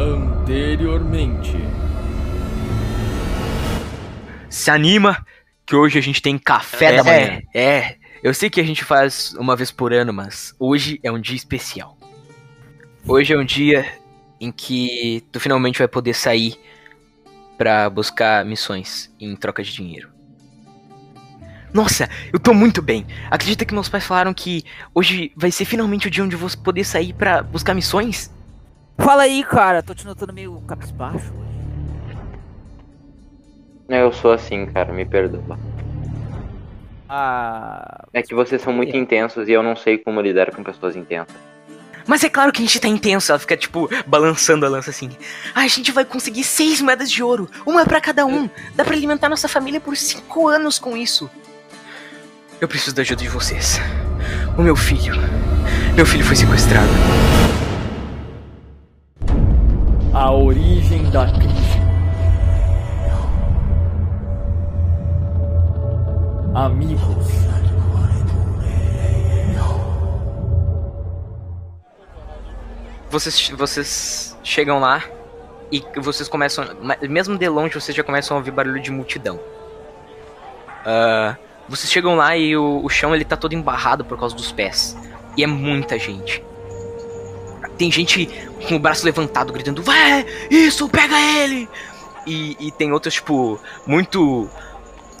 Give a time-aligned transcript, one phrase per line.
[0.00, 1.56] Anteriormente.
[4.48, 5.26] Se anima
[5.66, 7.42] que hoje a gente tem café É, da manhã.
[7.52, 11.20] É, eu sei que a gente faz uma vez por ano, mas hoje é um
[11.20, 11.98] dia especial.
[13.06, 13.86] Hoje é um dia
[14.40, 16.54] em que tu finalmente vai poder sair
[17.56, 20.10] pra buscar missões em troca de dinheiro.
[21.74, 23.04] Nossa, eu tô muito bem.
[23.28, 26.48] Acredita que meus pais falaram que hoje vai ser finalmente o dia onde eu vou
[26.62, 28.32] poder sair pra buscar missões?
[28.98, 29.82] Fala aí, cara.
[29.82, 31.48] Tô te notando meio cabisbaixo hoje.
[33.88, 35.58] Eu sou assim, cara, me perdoa.
[37.08, 38.04] Ah.
[38.12, 41.34] É que vocês são muito intensos e eu não sei como lidar com pessoas intensas.
[42.06, 43.32] Mas é claro que a gente tá intenso.
[43.32, 45.10] Ela fica, tipo, balançando a lança assim.
[45.54, 47.48] Ah, a gente vai conseguir seis moedas de ouro.
[47.66, 48.48] Uma pra cada um.
[48.74, 51.30] Dá pra alimentar nossa família por cinco anos com isso.
[52.60, 53.78] Eu preciso da ajuda de vocês.
[54.56, 55.14] O meu filho.
[55.94, 56.88] Meu filho foi sequestrado.
[60.18, 61.78] A origem da crise.
[66.52, 67.28] Amigos.
[73.08, 75.04] Vocês, vocês chegam lá
[75.70, 76.64] e vocês começam.
[77.08, 79.38] Mesmo de longe, vocês já começam a ouvir barulho de multidão.
[80.84, 81.36] Ah,
[81.68, 84.96] vocês chegam lá e o, o chão ele tá todo embarrado por causa dos pés.
[85.36, 86.42] E é muita gente.
[87.78, 88.26] Tem gente
[88.68, 90.26] com o braço levantado gritando: Vai!
[90.50, 91.68] Isso, pega ele!
[92.26, 94.50] E, e tem outros, tipo, muito.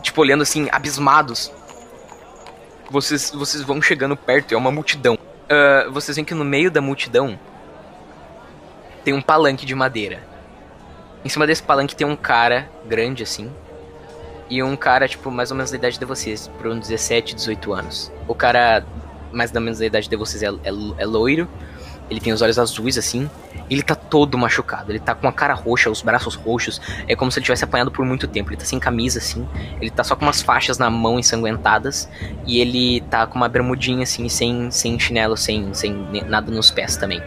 [0.02, 1.50] Tipo, olhando assim, abismados.
[2.90, 5.18] Vocês, vocês vão chegando perto, é uma multidão.
[5.48, 7.38] Ah, vocês veem que no meio da multidão
[9.02, 10.22] tem um palanque de madeira.
[11.24, 13.50] Em cima desse palanque tem um cara grande assim.
[14.50, 17.72] E um cara, tipo, mais ou menos da idade de vocês, por uns 17, 18
[17.72, 18.12] anos.
[18.26, 18.84] O cara,
[19.32, 21.48] mais ou menos da idade de vocês, é, é, é loiro.
[22.10, 23.28] Ele tem os olhos azuis, assim.
[23.70, 24.90] Ele tá todo machucado.
[24.90, 26.80] Ele tá com a cara roxa, os braços roxos.
[27.06, 28.50] É como se ele tivesse apanhado por muito tempo.
[28.50, 29.46] Ele tá sem camisa, assim.
[29.80, 32.08] Ele tá só com umas faixas na mão ensanguentadas.
[32.46, 35.92] E ele tá com uma bermudinha, assim, sem, sem chinelo, sem, sem
[36.26, 37.22] nada nos pés também.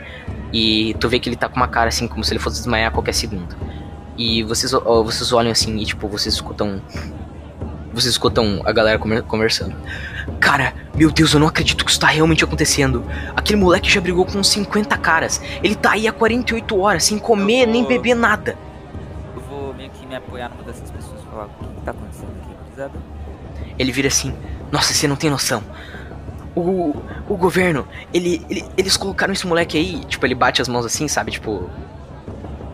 [0.51, 2.89] E tu vê que ele tá com uma cara, assim, como se ele fosse desmaiar
[2.89, 3.55] a qualquer segundo.
[4.17, 6.81] E vocês, vocês olham assim e, tipo, vocês escutam.
[7.93, 9.75] Vocês escutam a galera conver- conversando.
[10.39, 13.03] Cara, meu Deus, eu não acredito que isso tá realmente acontecendo.
[13.35, 15.41] Aquele moleque já brigou com uns 50 caras.
[15.63, 18.57] Ele tá aí há 48 horas, sem comer nem beber nada.
[19.35, 21.91] Eu vou meio que me apoiar numa dessas pessoas e falar o que, que tá
[21.91, 22.93] acontecendo aqui, gurizada.
[23.77, 24.33] Ele vira assim:
[24.71, 25.63] Nossa, você não tem noção.
[26.55, 26.93] O,
[27.29, 30.03] o governo, ele, ele- eles colocaram esse moleque aí.
[30.05, 31.31] Tipo, ele bate as mãos assim, sabe?
[31.31, 31.69] Tipo.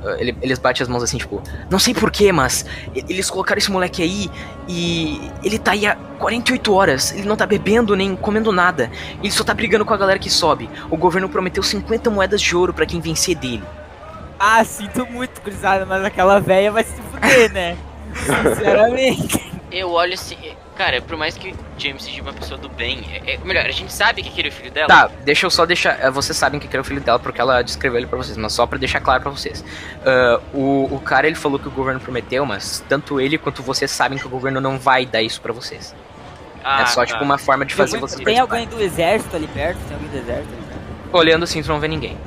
[0.03, 3.71] Uh, ele- eles batem as mãos assim, tipo, não sei porquê, mas eles colocaram esse
[3.71, 4.29] moleque aí
[4.67, 7.11] e ele tá aí há 48 horas.
[7.13, 8.89] Ele não tá bebendo nem comendo nada.
[9.21, 10.69] Ele só tá brigando com a galera que sobe.
[10.89, 13.63] O governo prometeu 50 moedas de ouro pra quem vencer dele.
[14.39, 17.77] Ah, sinto muito, gurizada, mas aquela velha vai se fuder, né?
[18.53, 19.51] Sinceramente.
[19.71, 20.37] Eu olho assim.
[20.77, 23.71] Cara, por mais que o James seja uma pessoa do bem, é, é- melhor, a
[23.71, 24.87] gente sabe que aquele é o filho dela.
[24.87, 25.97] Tá, deixa eu só deixar.
[25.99, 28.53] eh, Vocês sabem que é o filho dela porque ela descreveu ele pra vocês, mas
[28.53, 29.65] só pra deixar claro pra vocês.
[30.05, 33.89] Ah, o, o cara ele falou que o governo prometeu, mas tanto ele quanto vocês
[33.89, 35.95] sabem que o governo não vai dar isso pra vocês.
[36.63, 37.07] Ah, é só tá.
[37.07, 38.67] tipo uma forma de fazer Tem vocês alguém participarem.
[38.67, 39.79] do exército ali perto?
[39.87, 41.17] Tem alguém do exército ali perto?
[41.17, 42.17] Olhando assim, tu não vê ninguém.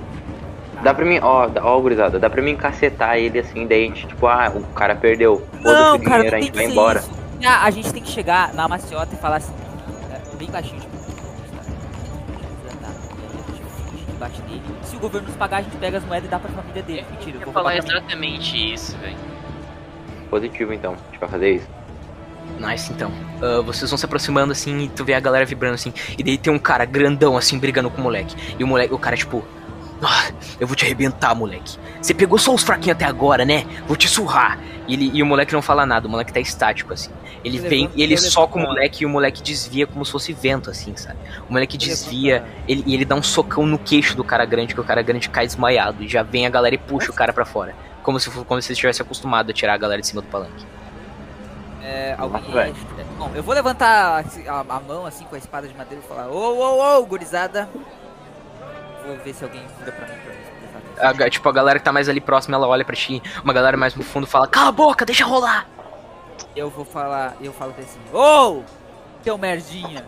[0.83, 4.07] Dá pra mim, ó, ó, gurizada, dá pra mim cacetar ele assim, daí a gente,
[4.07, 5.47] tipo, ah, o cara perdeu.
[5.53, 6.99] Não, Foda-se o cara, dinheiro, não a tem gente que vai ser embora.
[7.01, 7.20] isso.
[7.45, 9.55] Ah, a gente tem que chegar na maciota e falar assim,
[10.13, 11.01] é, bem baixinho, tipo,
[14.21, 14.63] bate nele.
[14.83, 17.07] Se o governo nos pagar, a gente pega as moedas e dá pra família dele.
[17.11, 17.79] Mentira, eu vou falar mim.
[17.79, 19.17] exatamente isso, velho.
[20.29, 21.69] Positivo então, a gente vai fazer isso.
[22.59, 23.11] Nice, então.
[23.43, 25.93] Ah, vocês vão se aproximando assim e tu vê a galera vibrando assim.
[26.17, 28.37] E daí tem um cara grandão assim brigando com o moleque.
[28.59, 29.43] E o moleque, o cara tipo.
[30.03, 31.79] "Ah, eu vou te arrebentar, moleque.
[32.01, 33.65] Você pegou só os fraquinhos até agora, né?
[33.87, 34.59] Vou te surrar.
[34.89, 37.11] E, ele, e o moleque não fala nada, o moleque tá estático, assim.
[37.45, 40.33] Ele Eu vem e ele soca o moleque e o moleque desvia como se fosse
[40.33, 41.19] vento, assim, sabe?
[41.49, 44.75] O moleque desvia a- ele, e ele dá um socão no queixo do cara grande,
[44.75, 46.03] que o cara grande cai desmaiado.
[46.03, 47.75] E já vem a galera e puxa o cara pra fora.
[48.03, 50.67] Como se, como se estivesse acostumado a tirar a galera de cima do palanque.
[51.83, 52.43] É, alguém.
[52.43, 52.75] Nossa, velho.
[53.19, 56.09] Bom, eu vou levantar assim, a, a mão assim com a espada de madeira e
[56.09, 57.69] falar: Ô, ô, ô, gurizada.
[59.11, 61.25] Vou ver se alguém vira pra mim pra ver.
[61.25, 63.23] A, tipo, a galera que tá mais ali próxima, ela olha pra ti.
[63.43, 65.67] Uma galera mais no fundo fala, cala a boca, deixa rolar.
[66.55, 68.63] Eu vou falar, eu falo assim: Ô,
[69.23, 70.05] teu merdinha.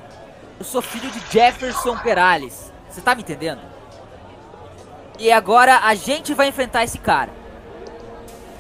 [0.59, 2.73] Eu sou filho de Jefferson Perales.
[2.89, 3.61] Você tá me entendendo?
[5.19, 7.31] E agora a gente vai enfrentar esse cara.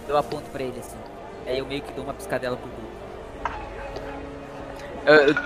[0.08, 0.96] Eu aponto pra ele assim.
[1.46, 2.92] Aí eu meio que dou uma piscadela pro grupo.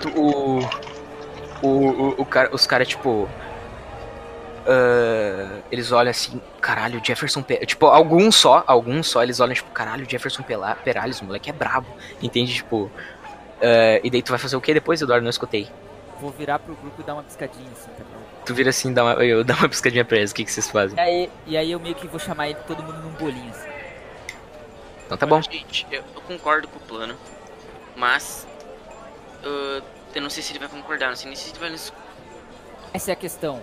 [0.01, 0.59] Tu- o,
[1.61, 3.27] o, o, o cara, os caras, tipo.
[4.67, 7.65] Ah, eles olham assim, caralho, Jefferson Pe...
[7.65, 10.75] Tipo, alguns só, alguns só, eles olham, tipo, caralho, Jefferson Pela...
[10.75, 11.87] Perales, o moleque é brabo.
[12.21, 12.53] Entende?
[12.53, 12.91] Tipo.
[13.61, 15.23] eh, e daí tu vai fazer o que depois, Eduardo?
[15.23, 15.69] Não escutei.
[16.19, 18.19] Vou virar pro grupo e dar uma piscadinha assim, tá bom?
[18.45, 20.69] Tu vira assim, dá uma, eu dá uma piscadinha pra eles, o que, que vocês
[20.69, 20.97] fazem?
[20.97, 23.69] E aí, e aí eu meio que vou chamar ele todo mundo num bolinho assim.
[25.05, 25.41] Então tá bom.
[25.41, 27.15] Gente, eu, eu concordo com o plano,
[27.95, 28.47] mas.
[29.43, 29.81] ah,
[30.15, 31.93] eu não sei se ele vai concordar, não sei nem se ele vai nos.
[32.93, 33.61] Essa é a questão.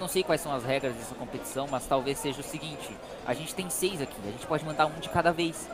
[0.00, 2.90] Não sei quais são as regras dessa competição, mas talvez seja o seguinte:
[3.26, 5.68] a gente tem seis aqui, a gente pode mandar um de cada vez.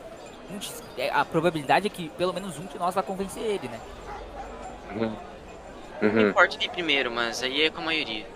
[0.51, 3.69] Um de- é, a probabilidade é que pelo menos um de nós vai convencer ele,
[3.69, 3.81] né?
[4.93, 6.29] Não Uhum.
[6.29, 8.27] importa ir primeiro, mas aí é com a maioria.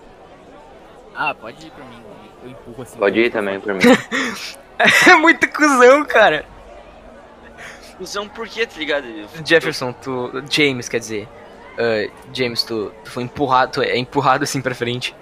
[1.15, 2.03] Ah, pode ir pra mim,
[2.45, 2.99] eu empurro assim.
[2.99, 3.81] Pode ir também por mim.
[5.11, 6.47] É muito cuzão, cara.
[8.01, 9.05] Usam por quê, tá ligado?
[9.45, 10.31] Jefferson, tu.
[10.49, 11.29] James, quer dizer.
[11.79, 15.15] ah, James, tu, tu foi empurrado, tu é empurrado assim pra frente.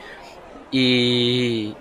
[0.73, 1.75] E.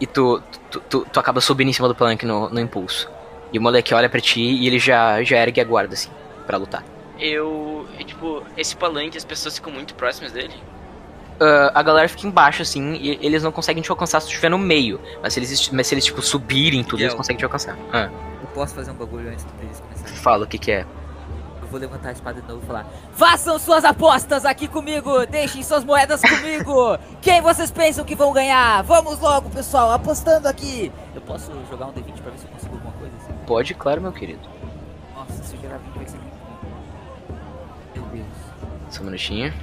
[0.00, 3.10] E tu, tu, tu, tu acaba subindo em cima do palanque no, no impulso.
[3.52, 6.08] E o moleque olha pra ti e ele já, já ergue a guarda, assim,
[6.46, 6.84] pra lutar.
[7.18, 7.86] Eu.
[7.98, 10.54] é, tipo, esse palanque, as pessoas ficam muito próximas dele.
[11.38, 14.48] Ah, a galera fica embaixo, assim, e eles não conseguem te alcançar se tu estiver
[14.50, 15.00] no meio.
[15.22, 17.16] Mas se eles, mas se eles tipo, subirem tudo, eles Miguel.
[17.16, 17.76] conseguem te alcançar.
[17.92, 18.08] Ah,
[18.42, 20.14] Eu posso fazer um bagulho antes deles começarem.
[20.16, 20.86] fala o que que é.
[21.70, 25.24] Vou levantar a espada de novo e falar: Façam suas apostas aqui comigo!
[25.26, 26.98] Deixem suas moedas comigo!
[27.22, 28.82] Quem vocês pensam que vão ganhar?
[28.82, 30.90] Vamos logo, pessoal, apostando aqui!
[31.14, 33.32] Eu posso jogar um D20 pra ver se eu consigo alguma coisa assim?
[33.46, 34.40] Pode, claro, meu querido.
[35.14, 36.34] Nossa, se eu gerar 20 vai ser muito.
[37.94, 38.26] Meu Deus.
[38.90, 39.54] Só um minutinho.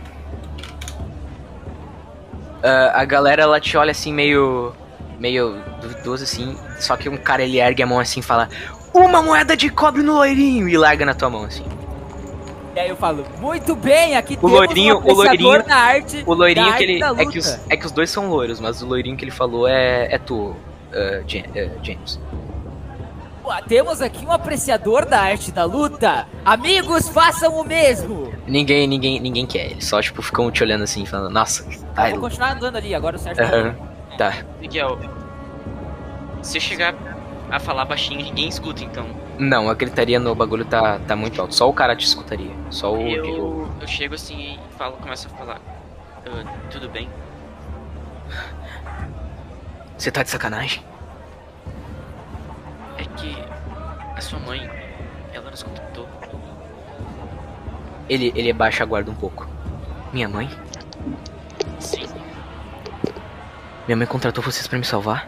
[2.64, 4.74] Ah, a galera, ela te olha assim, meio.
[5.20, 6.58] meio duvidoso assim.
[6.80, 8.48] Só que um cara ele ergue a mão assim e fala:
[8.94, 10.70] Uma moeda de cobre no loirinho!
[10.70, 11.66] E larga na tua mão assim.
[12.78, 15.76] E aí eu falo: Muito bem, aqui O temos loirinho- um o loirinho- apreciador na
[15.78, 16.24] arte.
[16.28, 17.00] O loirinho da que ele.
[17.00, 19.32] da É que, os, é que os dois são loiros, mas o loirinho que ele
[19.32, 20.56] falou é, é tu,
[20.94, 21.24] ah,
[21.82, 22.20] James.
[23.42, 26.28] Pô, Temos aqui um apreciador da arte da luta.
[26.46, 28.32] Amigos, façam o mesmo.
[28.46, 29.72] Ninguém, ninguém, ninguém quer.
[29.72, 31.66] Eles só, tipo, ficam te olhando assim, falando, nossa,
[31.96, 32.10] tá.
[32.10, 33.44] Eu vou continuar andando ali, agora o Sérgio.
[33.44, 33.76] Aham.
[34.20, 34.34] Tá.
[34.62, 35.00] Miguel,
[36.44, 36.94] se eu chegar
[37.50, 39.06] a falar baixinho, ninguém escuta, então.
[39.40, 41.54] Não, a gritaria no bagulho tá, tá muito alto.
[41.56, 42.52] Só o cara te escutaria.
[42.70, 42.98] Só o.
[42.98, 45.62] o- Eu, eu chego assim e falo, começo a falar.
[46.26, 47.08] "Ah, tudo bem?
[49.98, 50.84] Você tá de sacanagem?
[52.98, 53.38] É que
[54.16, 54.70] a sua mãe,
[55.34, 56.08] ela nos contactou.
[58.10, 59.48] Ele, ele abaixa a guarda um pouco.
[60.14, 60.50] Minha mãe?
[61.80, 62.06] Sim,
[63.88, 65.28] Minha mãe contratou vocês pra me salvar?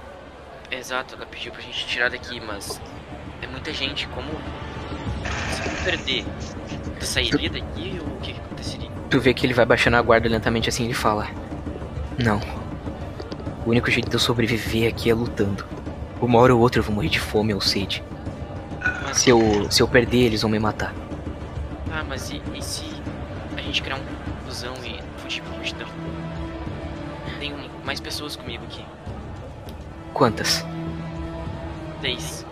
[0.71, 2.79] Exato, ela pediu pra gente tirar daqui, mas
[3.41, 4.29] é muita gente, como
[5.51, 6.25] se eu perder,
[6.99, 8.89] eu sairia daqui ou o que, que aconteceria?
[9.09, 11.27] Tu vê que ele vai baixando a guarda lentamente assim e ele fala:
[12.17, 12.39] Não.
[13.65, 15.65] O único jeito de eu sobreviver aqui é lutando.
[16.21, 18.03] Uma hora ou outra eu vou morrer de fome ou sede.
[19.03, 20.93] Mas, Se eu, se eu perder, eles vão me matar.
[21.91, 22.85] ah, mas e, e se
[23.57, 24.05] a gente criar uma
[24.41, 25.87] confusão e fugir pra multidão?
[27.39, 28.83] Tem um- mais pessoas comigo aqui.
[30.19, 30.65] Quantas?
[32.01, 32.45] Dez.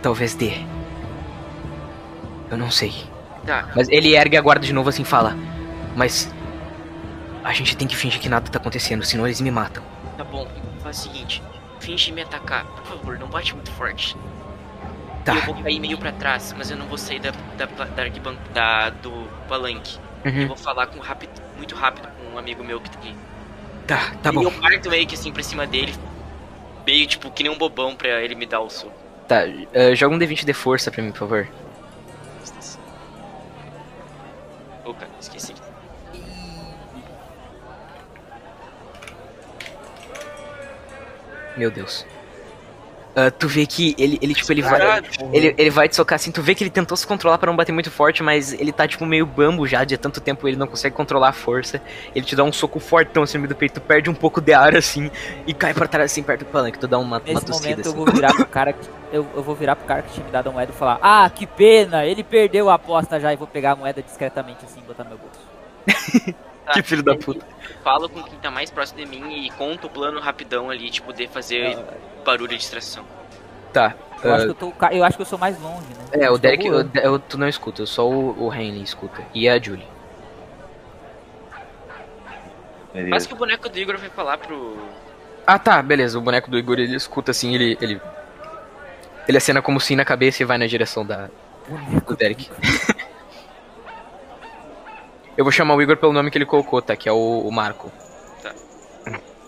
[0.00, 0.54] Talvez dê.
[2.50, 2.94] Eu não sei.
[3.44, 5.36] Tá, Mas ele ergue a guarda de novo assim fala:
[5.94, 6.32] Mas.
[7.44, 9.84] A gente tem que fingir que nada tá acontecendo, senão eles me matam.
[10.16, 10.48] tá bom.
[10.82, 11.42] Faz o seguinte,
[11.78, 12.64] finge me atacar.
[12.64, 14.16] Por favor, não bate muito forte.
[15.26, 15.34] Tá.
[15.34, 17.84] Eu vou cair meio pra trás, mas eu não vou sair da, da, da,
[18.54, 19.12] da- do
[19.46, 19.98] palanque.
[20.24, 20.46] Eu Uhum.
[20.48, 23.14] vou falar com rápido, muito rápido com um amigo meu que tá aqui.
[23.86, 24.42] Tá, tá e bom.
[24.42, 25.94] eu parto meio que assim pra cima dele.
[26.86, 28.92] Meio tipo que nem um bobão pra ele me dar o soco.
[29.28, 31.48] Tá, eh, joga um D20 de força pra mim, por favor.
[34.84, 35.52] Opa, esqueci.
[41.56, 42.06] Meu Deus.
[43.18, 45.02] Ah, tu vê que ele, ele tipo, ele vai.
[45.32, 47.56] Ele, ele vai te socar assim, tu vê que ele tentou se controlar pra não
[47.56, 50.66] bater muito forte, mas ele tá tipo meio bambo já, de tanto tempo ele não
[50.66, 51.80] consegue controlar a força.
[52.14, 54.38] Ele te dá um soco fortão assim no meio do peito, tu perde um pouco
[54.38, 55.10] de ar assim
[55.46, 57.92] e cai pra trás assim perto do palanque, tu dá uma, uma tossida momento eu
[57.92, 57.96] assim.
[57.96, 58.86] vou virar pro cara que.
[59.10, 61.30] Eu, eu vou virar pro cara que tinha me dado a moeda e falar: Ah,
[61.30, 64.82] que pena, ele perdeu a aposta já e vou pegar a moeda discretamente assim e
[64.82, 66.36] botar no meu bolso.
[66.72, 67.46] Que filho da puta.
[67.82, 71.12] Falo com quem tá mais próximo de mim e conto o plano rapidão ali, tipo,
[71.12, 71.78] de fazer
[72.24, 73.04] barulho de distração.
[73.72, 73.94] Tá.
[74.22, 76.24] Eu, acho ah, que eu, tô, eu acho que eu sou mais longe, né?
[76.24, 79.22] é, Eu o Derek, o- eu- tu não escuta, só o, o Henley escuta.
[79.34, 79.86] E a Julie.
[82.92, 83.28] Quase Beleza.
[83.28, 84.78] que o boneco do Igor vai falar pro.
[85.46, 86.18] Ah tá, beleza.
[86.18, 87.76] O boneco do Igor ele escuta assim, ele.
[87.80, 88.00] ele.
[89.28, 91.28] Ele acena como sim na cabeça e vai na direção da,
[92.06, 92.48] do Derek.
[95.36, 96.96] Eu vou chamar o Igor pelo nome que ele colocou, tá?
[96.96, 97.92] Que é o, o Marco.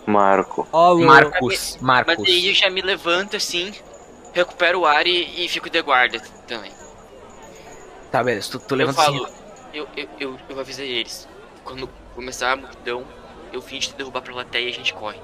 [0.05, 0.67] Marco.
[0.71, 2.27] Ó, o- Marcos, Mas Marcos.
[2.27, 3.71] aí eu já me levanto assim,
[4.33, 6.71] recupero o ar e, e fico de guarda também.
[8.11, 9.13] Tá, beleza, tu, tu Eu levanta assim.
[9.19, 9.29] falo,
[9.73, 11.27] eu, eu, eu, eu avisei eles.
[11.63, 13.03] Quando começar a multidão,
[13.53, 15.19] eu finge derrubar pra plateia e a gente corre.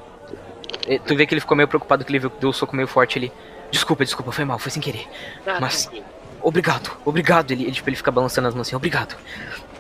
[0.88, 2.75] E Tu vê que ele ficou meio preocupado que ele viu que deu o soco
[2.75, 3.31] meio forte ali.
[3.72, 5.07] Desculpa, desculpa, foi mal, foi sem querer.
[5.45, 6.05] Ah, Mas- tranquilo.
[6.43, 7.50] Obrigado, obrigado.
[7.51, 9.15] Ele, ele, tipo, ele fica balançando as mãos assim, obrigado.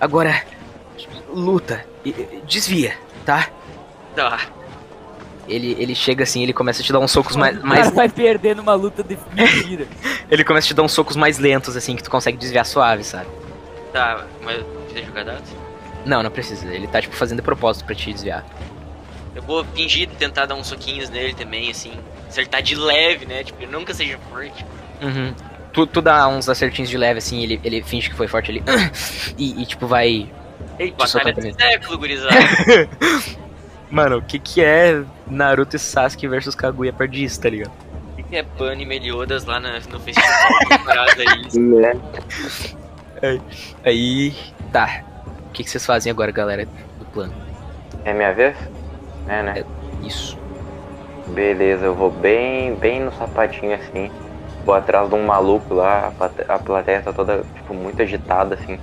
[0.01, 0.43] Agora,
[1.33, 1.85] luta.
[2.47, 3.49] Desvia, tá?
[4.15, 4.39] Tá.
[5.47, 7.91] Ele, ele chega assim, ele começa a te dar uns socos mais, mais.
[7.91, 9.87] vai perder numa luta de mentira.
[10.29, 13.03] Ele começa a te dar uns socos mais lentos, assim, que tu consegue desviar suave,
[13.03, 13.27] sabe?
[13.93, 15.49] Tá, mas precisa jogar dados?
[16.05, 16.67] Não, não precisa.
[16.73, 18.45] Ele tá, tipo, fazendo de propósito pra te desviar.
[19.35, 21.93] Eu vou fingir tentar dar uns soquinhos nele também, assim.
[22.27, 23.43] Acertar de leve, né?
[23.43, 24.65] Tipo, ele nunca seja forte.
[25.01, 25.33] Uhum.
[25.73, 28.63] Tu, tu dá uns acertinhos de leve, assim, ele, ele finge que foi forte ali.
[29.37, 30.31] E, e, tipo, vai.
[30.79, 32.35] Ei, batalha do século, gurizada.
[33.89, 37.71] Mano, o que que é Naruto e Sasuke versus Kaguya perto disso, tá ligado?
[38.11, 40.29] O que que é Bunny e Meliodas lá na- no festival?
[40.83, 41.45] Parada aí.
[43.21, 43.39] Né?
[43.83, 44.35] Aí.
[44.71, 45.03] Tá.
[45.47, 46.65] O que, que vocês fazem agora, galera,
[46.99, 47.33] do plano?
[48.03, 48.55] É minha vez?
[49.27, 49.63] É, né?
[50.03, 50.37] Isso.
[51.29, 54.11] Beleza, eu vou bem, bem no sapatinho assim.
[54.65, 56.11] Vou atrás de um maluco lá,
[56.49, 58.77] a plateia tá toda, tipo, muito agitada assim.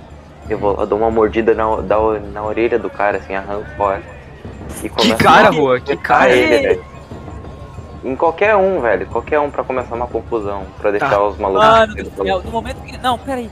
[0.49, 1.97] Eu vou eu dou uma mordida na, da,
[2.33, 4.01] na orelha do cara, assim, arranco fora.
[4.83, 6.29] E Que cara, a Rua, que cara.
[6.31, 6.85] ele, velho.
[8.03, 9.05] Em qualquer um, velho.
[9.07, 10.63] Qualquer um pra começar uma confusão.
[10.81, 11.23] Pra deixar Tá.
[11.23, 11.65] os malucos.
[11.65, 12.97] Mano do céu, no momento que.
[12.97, 13.49] Não, pera aí.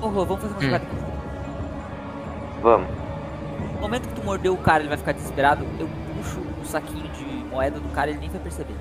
[0.00, 0.62] Ô, vamos fazer uma Hum.
[0.62, 0.84] jogada.
[2.62, 2.86] Vamos.
[3.74, 5.66] No momento que tu mordeu o cara, ele vai ficar desesperado.
[5.78, 8.74] Eu puxo o saquinho de moeda do cara, ele nem vai perceber.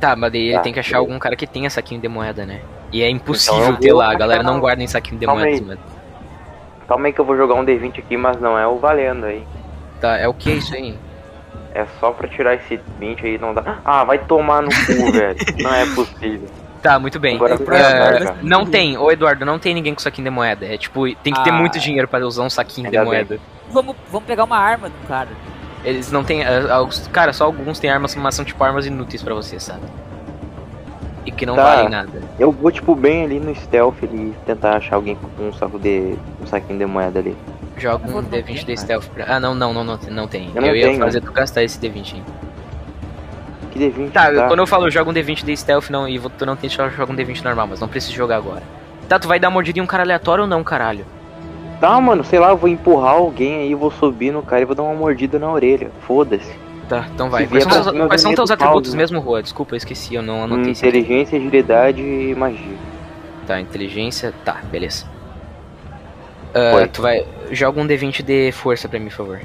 [0.00, 1.10] Tá, mas daí ele Tá, tem que achar beleza.
[1.10, 2.60] algum cara que tenha saquinho de moeda, né?
[2.92, 5.78] E é impossível Então eu ter lá, a galera não guarda em saquinho de moeda.
[6.88, 9.44] Calma aí que eu vou jogar um D20 aqui, mas não é o valendo aí.
[10.00, 10.96] Tá, é o que isso aí?
[11.74, 13.78] É só pra tirar esse 20 aí, não dá.
[13.84, 15.36] Ah, vai tomar no cu, velho.
[15.62, 16.48] Não é possível.
[16.82, 17.36] Tá, muito bem.
[17.36, 18.36] Agora É, cara.
[18.42, 20.64] não tem, ô Eduardo, não tem ninguém com saquinho de moeda.
[20.64, 21.54] É tipo, tem que ter Ah.
[21.54, 23.04] muito dinheiro pra usar um saquinho de bem.
[23.04, 23.38] moeda.
[23.70, 25.28] Vamos, vamos pegar uma arma do cara.
[25.84, 26.44] Eles não têm.
[26.44, 29.82] ah, alguns- Cara, só alguns têm armas, mas são tipo armas inúteis pra você, sabe?
[31.26, 31.64] E que não Tá.
[31.64, 32.22] valem nada.
[32.38, 36.14] Eu vou, tipo, bem ali no stealth ali, tentar achar alguém com um saco de.
[36.40, 37.36] um saquinho de moeda ali.
[37.76, 39.24] Joga Eu um vou no D20 de tempo, stealth pra.
[39.28, 40.50] Ah, não, não, não, não, não tem.
[40.54, 40.98] Eu não ia tenho.
[41.00, 42.22] fazer tu gastar esse D20 aí.
[43.72, 44.46] Que D20 Tá, tá?
[44.46, 47.12] quando eu falo joga um D20 de stealth não, e tu não tem só joga
[47.12, 48.62] um D20 normal, mas não precisa jogar agora.
[49.08, 51.04] Tá, tu vai dar mordida em um cara aleatório ou não, caralho?
[51.80, 54.74] Tá, mano, sei lá, eu vou empurrar alguém aí, vou subir no cara e vou
[54.74, 55.90] dar uma mordida na orelha.
[56.06, 56.50] Foda-se.
[56.88, 57.46] Tá, então vai.
[57.46, 59.42] Quais são, teus- quais são eu teus atributos pau, mesmo, Rua?
[59.42, 60.70] Desculpa, eu esqueci, eu não anotei.
[60.72, 62.76] Inteligência, agilidade e magia.
[63.46, 64.32] Tá, inteligência.
[64.44, 65.06] Tá, beleza.
[66.72, 66.88] Foi.
[66.88, 67.26] tu vai.
[67.50, 69.40] Joga um D20 de força pra mim, por favor.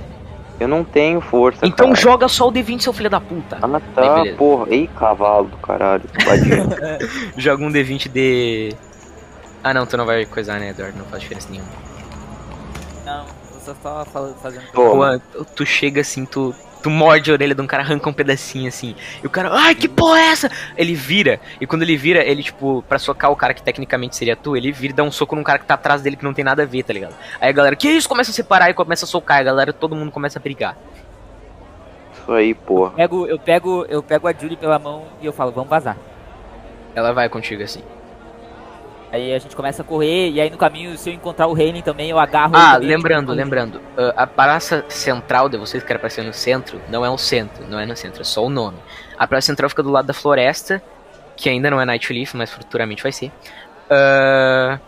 [0.59, 1.65] Eu não tenho força.
[1.65, 1.99] Então cara.
[1.99, 3.57] joga só o D20, seu filho da puta.
[3.61, 4.37] Ah, Aí, tá, beleza.
[4.37, 4.67] porra.
[4.69, 6.03] Ei, cavalo do caralho.
[7.35, 8.75] Joga um D20 de.
[9.63, 10.97] Ah não, tu não vai coisar, né, Eduardo?
[10.99, 11.69] Não faz diferença nenhuma.
[13.05, 14.05] Não, eu só tava
[14.35, 14.63] fazendo.
[14.71, 14.95] Pô,
[15.55, 18.95] tu chega assim, tu, tu morde a orelha de um cara, arranca um pedacinho assim.
[19.23, 20.51] E o cara, ai, que porra é essa?
[20.75, 24.35] Ele vira, e quando ele vira, ele, tipo, pra socar o cara que tecnicamente seria
[24.35, 26.33] tu, ele vira e dá um soco num cara que tá atrás dele que não
[26.33, 27.15] tem nada a ver, tá ligado?
[27.39, 28.09] Aí a galera, que isso?
[28.09, 30.77] Começa a separar e começa a socar, e a galera, todo mundo começa a brigar.
[32.13, 32.91] Isso aí, porra.
[32.91, 35.97] Pego, eu pego, eu pego a Julie pela mão e eu falo, vamos vazar.
[36.93, 37.81] Ela vai contigo assim.
[39.11, 41.81] Aí a gente começa a correr e aí no caminho, se eu encontrar o Reilen
[41.81, 45.83] também, eu agarro ele Ah, também, lembrando, tipo, lembrando, ah, a praça central de vocês,
[45.83, 48.23] que era pra ser no centro, não é o centro, não é no centro, é
[48.23, 48.77] só o nome.
[49.17, 50.81] A praça central fica do lado da floresta,
[51.35, 53.31] que ainda não é Nightleaf, mas futuramente vai ser.
[53.89, 54.79] Ah,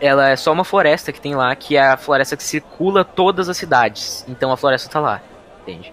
[0.00, 3.48] ela é só uma floresta que tem lá, que é a floresta que circula todas
[3.48, 4.24] as cidades.
[4.26, 5.20] Então a floresta tá lá,
[5.60, 5.92] entende?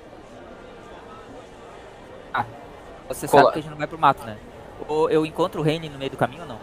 [3.08, 4.38] Você Cola- sabe que a gente não vai pro mato, né?
[4.88, 6.60] Ou eu encontro o Reilen no meio do caminho ou não?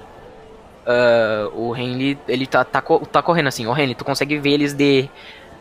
[0.86, 3.66] Ah, o Henry, ele tá, tá, tá correndo assim.
[3.66, 5.08] Ô Henry, tu consegue ver eles de,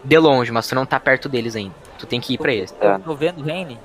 [0.03, 1.73] de longe, mas tu não tá perto deles ainda.
[1.97, 2.71] Tu tem que ir pra eles.
[2.71, 2.93] Tá.
[2.93, 3.79] Eu tô vendo o Reilen.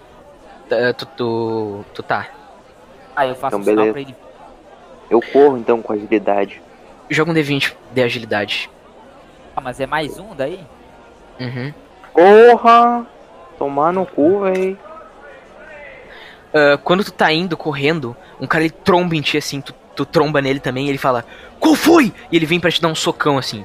[0.71, 2.29] Ah, Tu, tu, tu tá.
[3.17, 3.93] Ah, eu faço Então, um beleza.
[3.93, 4.15] pra ele.
[5.09, 6.61] Eu corro então com agilidade.
[7.09, 8.71] Joga um D20 de agilidade.
[9.57, 10.61] Ah, mas é mais um daí?
[11.41, 11.73] Uhum.
[12.13, 13.07] Porra!
[13.59, 14.79] Tomar no cu, véi.
[16.55, 20.05] Ah, quando tu tá indo correndo, um cara ele tromba em ti assim, tu, tu
[20.05, 21.25] tromba nele também e ele fala:
[21.59, 22.13] Qual foi?
[22.31, 23.65] E ele vem pra te dar um socão assim.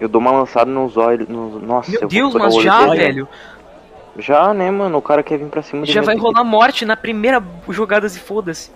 [0.00, 1.28] Eu dou uma lançada nos olhos.
[1.28, 1.62] Nos...
[1.62, 2.96] Nossa, eu Meu Deus, mas já, dele.
[2.96, 3.28] velho.
[4.18, 4.98] Já, né, mano?
[4.98, 8.20] O cara quer vir pra cima de Já vai rolar morte na primeira jogada se
[8.20, 8.70] foda-se.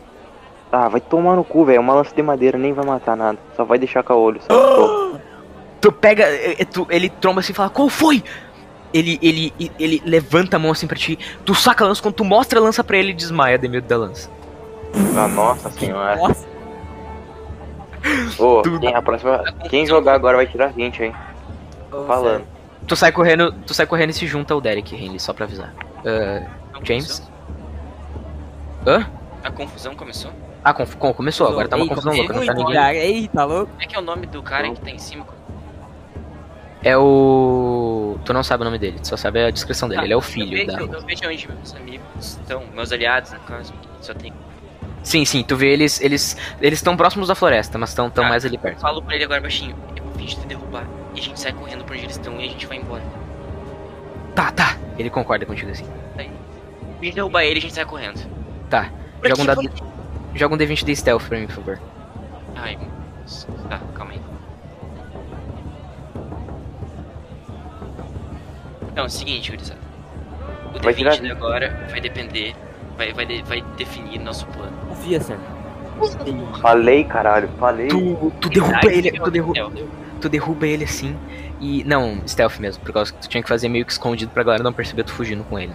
[0.71, 1.81] Ah, vai tomar no cu, velho.
[1.81, 3.39] Uma lança de madeira nem vai matar nada.
[3.57, 4.41] Só vai deixar com o olho.
[4.43, 5.13] Só.
[5.81, 8.25] Tu pega, eh, eh, tu- ele tromba assim e fala: Qual foi?
[8.93, 12.25] Ele, ele, ele levanta a mão assim pra ti, tu saca a lança, quando tu
[12.25, 14.29] mostra a lança pra ele, ele desmaia de medo da lança.
[15.17, 16.17] Ah, nossa senhora.
[16.17, 16.47] Nossa,
[18.39, 18.81] Ô, Tudo.
[18.81, 21.15] quem, a próxima, quem jogar agora vai tirar 20, hein?
[21.91, 22.45] Tô falando.
[22.87, 25.75] Tu sai correndo, tu sai correndo e se junta ao Derek, Henry, só pra avisar.
[26.05, 27.19] A James?
[27.19, 27.33] confusão-
[28.87, 29.07] hã?
[29.45, 30.31] A confusão começou?
[30.65, 32.75] Ah, conf- com- começou, agora tá uma Ei, confusão louca, não tá muito, ninguém.
[32.75, 32.95] cara.
[32.95, 33.67] Ei, tá louco?
[33.71, 35.25] Como é que é o nome do cara que tá em cima?
[36.83, 38.17] É o.
[38.25, 40.03] Tu não sabe o nome dele, tu só sabe a descrição dele.
[40.05, 40.97] Ele é o eu filho vejo, da.
[40.97, 43.73] eu vejo onde meus amigos estão, meus aliados, no caso.
[44.01, 44.33] Só tem.
[45.03, 46.01] Sim, sim, tu vê eles.
[46.01, 48.81] Eles eles estão próximos da floresta, mas estão tão Ah, mais ali perto.
[48.81, 49.75] Falo pra ele agora baixinho.
[49.97, 50.85] Eu vou fingir te derrubar.
[51.15, 53.03] E a gente sai correndo por onde eles estão e a gente vai embora.
[54.35, 54.77] Tá, tá.
[54.99, 55.87] Ele concorda contigo assim.
[56.17, 56.23] A
[57.05, 58.21] gente derrubar ele e a gente sai correndo.
[58.69, 58.91] Tá.
[59.25, 59.63] Joga um, dado...
[60.35, 61.81] Joga um D20 de stealth pra mim, por favor.
[62.57, 62.89] Ai, meu
[63.19, 63.47] Deus.
[63.69, 64.21] Tá, calma aí.
[68.93, 69.81] Então, é o seguinte, gurizada.
[70.75, 72.55] O Vai tirar D20 de agora vai depender,
[72.99, 74.77] vai, vai, vai definir nosso plano.
[74.89, 75.47] Confia, Sérgio.
[76.61, 77.89] Falei, caralho, falei.
[77.89, 79.53] Tu, tu derruba Ai, ele, tu, derru...
[79.53, 79.73] Deus.
[80.21, 81.17] tu derruba ele assim.
[81.61, 81.83] E.
[81.85, 84.63] Não, stealth mesmo, por causa que tu tinha que fazer meio que escondido pra galera
[84.63, 85.73] não perceber tu fugindo com ele.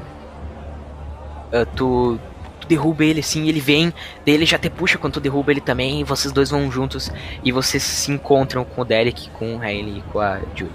[1.51, 2.19] Ah, tu.
[2.63, 3.93] Tu derruba ele assim, ele vem,
[4.25, 7.11] daí ele já te puxa quando tu derruba ele também, e vocês dois vão juntos
[7.43, 10.71] e vocês se encontram com o Derek, com o Hailey e com a Julie.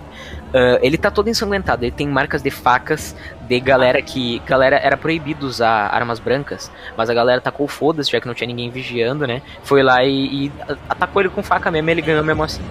[0.52, 4.40] Ah, ele tá todo ensanguentado, ele tem marcas de facas de galera que.
[4.47, 8.47] Galera, era proibido usar armas brancas, mas a galera tacou foda-se, já que não tinha
[8.47, 9.42] ninguém vigiando, né?
[9.62, 10.52] Foi lá e, e
[10.88, 12.62] atacou ele com faca mesmo, e ele ganhou mesmo assim.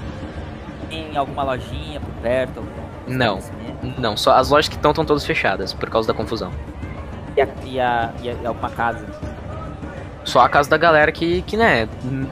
[0.90, 2.60] Tem alguma lojinha por perto?
[2.60, 2.72] algum
[3.08, 3.38] Não.
[3.40, 4.02] estabelecimento?
[4.02, 6.52] Não, só as lojas que estão estão todas fechadas por causa da confusão.
[7.38, 9.06] E, a, e, a, e, alguma casa?
[10.26, 11.88] Só a casa da galera que, que né,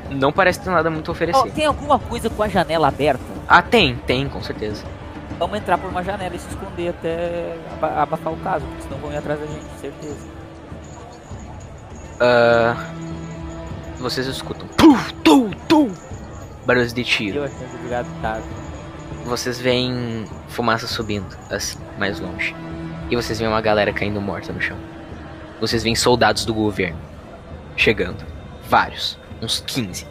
[0.09, 1.51] não parece ter nada muito a Oh, oferecer.
[1.51, 3.23] tem alguma coisa com a janela aberta?
[3.47, 4.83] Ah, tem, tem, com certeza.
[5.39, 8.97] Vamos entrar por uma janela e se esconder até aba- abafar o caso, porque senão
[8.97, 10.27] vão ir atrás da gente, certeza.
[12.19, 12.75] Ah,
[13.99, 14.67] vocês escutam.
[14.69, 15.89] Puf, tu, tu,
[16.65, 17.37] barulhos de tiro.
[17.39, 18.39] Eu achando ligado tá.
[19.25, 22.55] Vocês veem fumaça subindo, assim, mais longe.
[23.09, 24.77] E vocês veem uma galera caindo morta no chão.
[25.59, 26.99] Vocês veem soldados do governo
[27.77, 28.25] chegando.
[28.67, 29.17] Vários.
[29.41, 30.07] Uns 15.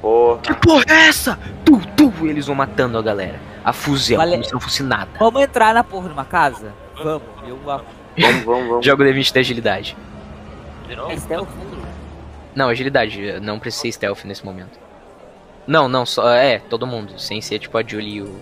[0.00, 0.38] Porra.
[0.40, 1.38] Que porra é essa?
[1.64, 3.38] Tu, tu, eles vão matando a galera.
[3.64, 5.10] A fuzel, Vale- como se não fosse nada.
[5.18, 6.72] Vamos entrar na porra de uma casa?
[6.96, 7.22] Vamos.
[7.46, 8.86] Eu Vamos, vamos, vamos.
[8.86, 9.96] Joga o D20 de agilidade.
[10.88, 11.12] De novo?
[11.12, 11.48] É stealth?
[12.54, 14.78] Não, agilidade, não precisa ser stealth nesse momento.
[15.66, 16.28] Não, não, só.
[16.30, 18.40] É, todo mundo, sem ser tipo a Julie e o.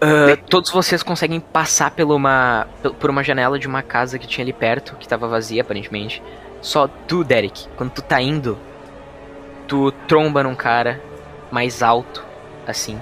[0.00, 2.66] Ah, todos vocês conseguem passar por uma,
[2.98, 6.22] por uma janela de uma casa que tinha ali perto, que tava vazia aparentemente.
[6.62, 8.58] Só tu, Derek, quando tu tá indo,
[9.68, 11.00] tu tromba num cara
[11.50, 12.24] mais alto,
[12.66, 13.00] assim.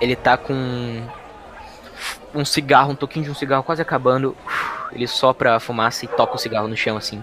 [0.00, 1.02] Ele tá com
[2.34, 4.36] um cigarro, um toquinho de um cigarro quase acabando.
[4.92, 7.22] Ele sopra a fumaça e toca o cigarro no chão, assim.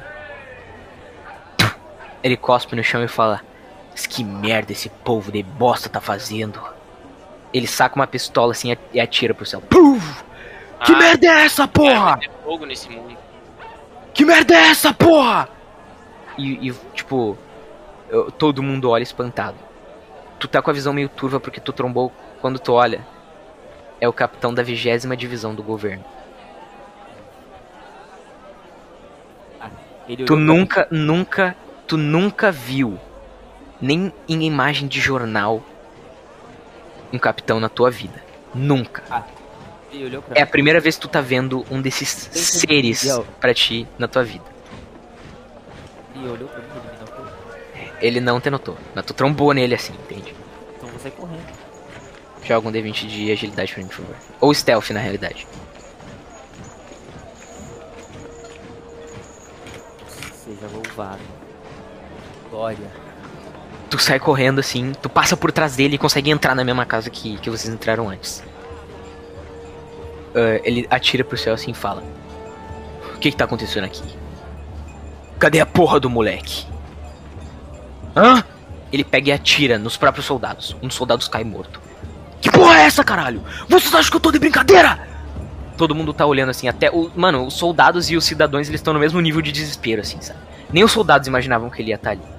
[2.21, 3.41] Ele cospe no chão e fala:
[4.09, 6.61] que merda esse povo de bosta tá fazendo?
[7.53, 9.61] Ele saca uma pistola assim e atira pro céu.
[9.61, 10.23] Puf!
[10.83, 12.17] Que Ah, merda é essa, porra?
[12.17, 13.15] Ter fogo nesse mundo.
[14.13, 15.47] Que merda é essa, porra?
[16.37, 17.37] E, e, tipo,
[18.09, 19.55] eu- todo mundo olha espantado.
[20.39, 22.11] Tu tá com a visão meio turva porque tu trombou
[22.41, 23.05] quando tu olha.
[24.01, 26.03] É o capitão da vigésima divisão do governo.
[30.07, 31.55] Ele Tu nunca, nunca,
[31.87, 32.99] tu nunca viu,
[33.79, 35.63] nem em imagem de jornal,
[37.13, 38.21] um capitão na tua vida.
[38.53, 39.03] Nunca.
[39.03, 39.23] pra
[40.35, 43.07] É a primeira vez que tu tá vendo um desses seres
[43.39, 44.43] pra ti na tua vida.
[46.15, 47.25] Ele olhou pra mim, ele me notou.
[48.01, 50.35] Ele não te notou, mas tu trombou nele assim, entende?
[50.75, 51.63] Então vou sair correndo.
[52.43, 54.15] Joga um D20 de agilidade pra mim, por favor.
[54.41, 55.47] Ou stealth, na realidade.
[60.43, 61.21] Seja louvado.
[62.49, 63.02] Glória.
[63.93, 67.11] Tu sai correndo assim, tu passa por trás dele e consegue entrar na mesma casa
[67.11, 68.43] que, que vocês entraram antes.
[70.33, 72.01] Ah, ele atira pro céu assim e fala:
[73.13, 74.01] O que que tá acontecendo aqui?
[75.37, 76.65] Cadê a porra do moleque?
[78.15, 78.43] Hã?
[78.91, 80.75] Ele pega e atira nos próprios soldados.
[80.81, 81.79] Um dos soldados cai morto.
[82.41, 83.43] Que porra é essa, caralho?
[83.69, 85.07] Vocês acham que eu tô de brincadeira?
[85.77, 87.11] Todo mundo tá olhando assim, até o.
[87.15, 90.39] Mano, os soldados e os cidadãos eles estão no mesmo nível de desespero, assim, sabe?
[90.71, 92.33] Nem os soldados imaginavam que ele ia estar ali.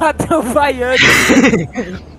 [0.00, 0.98] Até o vaiando.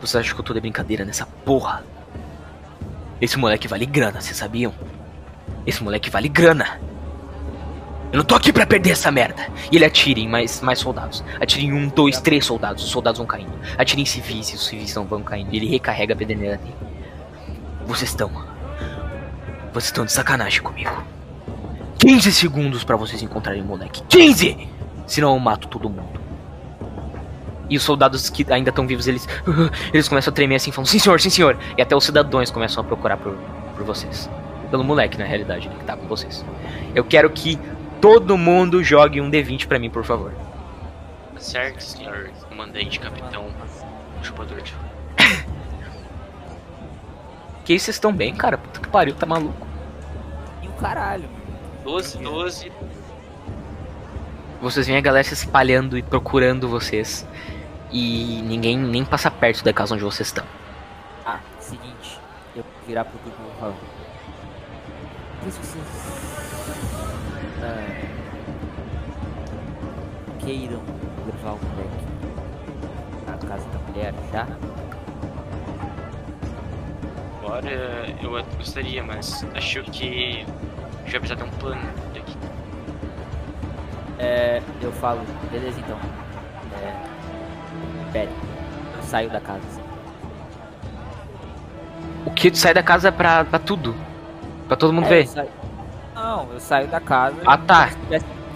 [0.00, 1.84] Vocês acham que eu tô de brincadeira nessa porra?
[3.20, 4.72] Esse moleque vale grana, vocês sabiam?
[5.66, 6.80] Esse moleque vale grana.
[8.12, 9.46] Eu não tô aqui pra perder essa merda.
[9.70, 11.22] E ele atira em mais, mais soldados.
[11.40, 12.84] Atira em um, dois, três soldados.
[12.84, 13.52] Os soldados vão caindo.
[13.76, 15.52] Atira em civis e os civis não vão caindo.
[15.52, 16.74] Ele recarrega a pederneira dele.
[17.84, 18.30] Vocês estão.
[19.72, 21.02] Vocês estão de sacanagem comigo.
[21.98, 24.02] 15 segundos pra vocês encontrarem o moleque.
[24.08, 24.77] 15!
[25.08, 26.20] Senão eu mato todo mundo.
[27.68, 29.28] E os soldados que ainda estão vivos, eles.
[29.92, 31.58] Eles começam a tremer assim, falando, sim senhor, sim senhor.
[31.76, 33.36] E até os cidadãos começam a procurar por,
[33.74, 34.30] por vocês.
[34.70, 36.44] Pelo moleque, na realidade, né, que tá com vocês.
[36.94, 37.58] Eu quero que
[38.00, 40.32] todo mundo jogue um D20 pra mim, por favor.
[41.36, 43.46] Certo, senhor comandante, capitão,
[44.22, 44.74] chupador de.
[47.64, 48.56] Que isso, vocês estão bem, cara?
[48.56, 49.66] Puta que pariu, tá maluco.
[50.62, 51.28] E o caralho.
[51.84, 52.72] 12, 12.
[54.60, 57.26] Vocês veem a galera se espalhando e procurando vocês.
[57.92, 60.44] E ninguém nem passa perto da casa onde vocês estão.
[61.24, 62.20] Ah, seguinte.
[62.56, 63.74] Eu vou virar pro grupo e falar.
[65.38, 65.84] Por isso vocês.
[67.62, 68.18] ah,
[70.40, 70.82] queiram
[71.26, 72.04] levar o moleque
[73.26, 74.46] à casa da mulher, tá?
[77.42, 77.70] Agora
[78.22, 81.80] eu gostaria, mas acho que a gente vai precisar ter um plano.
[84.18, 85.96] É, eu falo, beleza então.
[86.82, 86.92] É,
[88.12, 88.30] pera,
[88.96, 89.60] eu saio da casa.
[89.70, 89.82] assim.
[92.26, 93.94] O que tu sai da casa pra, pra tudo?
[94.66, 95.26] Pra todo mundo É, ver?
[95.28, 95.48] saio-
[96.14, 97.36] Não, eu saio da casa.
[97.46, 97.90] Ah, tá.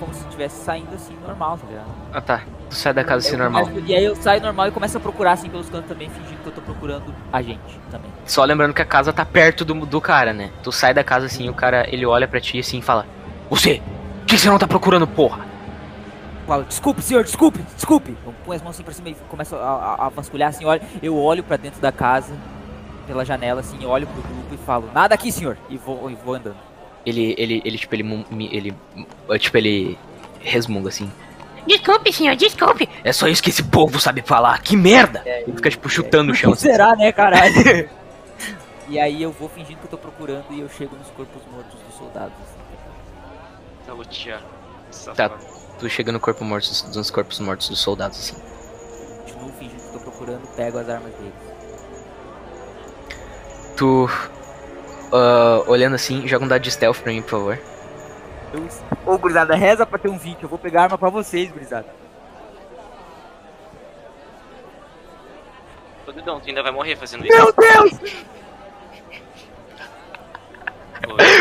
[0.01, 1.87] Como se, tivesse, saindo assim, normal, tá ligado?
[2.13, 2.41] Ah tá.
[2.69, 3.67] Tu sai da casa assim Eu normal.
[3.67, 6.41] começo- e aí eu saio normal e começo a procurar assim pelos cantos também, fingindo
[6.43, 8.11] que eu tô procurando a gente também.
[8.27, 10.51] Só lembrando que a casa tá perto do, do cara, né?
[10.63, 13.07] Tu sai da casa assim, o cara ele olha pra ti assim e fala:
[13.49, 13.81] Você!
[14.23, 15.45] O que você não tá procurando, porra?
[16.47, 18.17] Falo, desculpe, senhor, desculpe, desculpe.
[18.27, 20.83] Eu ponho as mãos assim pra cima e começo a, a- a vasculhar assim, olha,
[21.03, 22.33] eu olho pra dentro da casa,
[23.07, 25.57] pela janela assim, eu olho pro grupo e falo, nada aqui, senhor.
[25.71, 26.57] E vou, e vou andando.
[27.07, 28.75] Ele, ele, ele, tipo, ele, ele,
[29.31, 29.97] eh, tipo, ele
[30.41, 31.11] resmunga assim.
[31.67, 32.89] Desculpe, senhor, desculpe.
[33.05, 35.23] É só isso que esse povo sabe falar, que merda!
[35.25, 36.51] Ele fica, tipo, chutando o chão.
[36.51, 37.89] Não será, né, caralho?
[38.89, 41.79] e aí eu vou fingindo que eu tô procurando e eu chego nos corpos mortos
[41.89, 42.33] dos soldados.
[42.43, 43.87] assim.
[43.87, 44.43] Tá lutear.
[45.17, 45.31] Tá,
[45.83, 48.37] tu chega no corpo morto, dos corpos mortos dos soldados, assim.
[49.25, 51.35] Continuo fingindo que tô procurando, pego as armas deles.
[53.77, 54.09] Tu,
[55.13, 57.59] ah, olhando assim, joga um dado de stealth pra mim, por favor.
[58.53, 58.69] Eu...
[59.05, 61.89] Ô, gurizada, reza pra ter um 20, eu vou pegar arma pra vocês, gurizada.
[66.07, 67.37] Ô, Dedão, tu ainda vai morrer fazendo isso?
[67.37, 68.23] Meu Deus!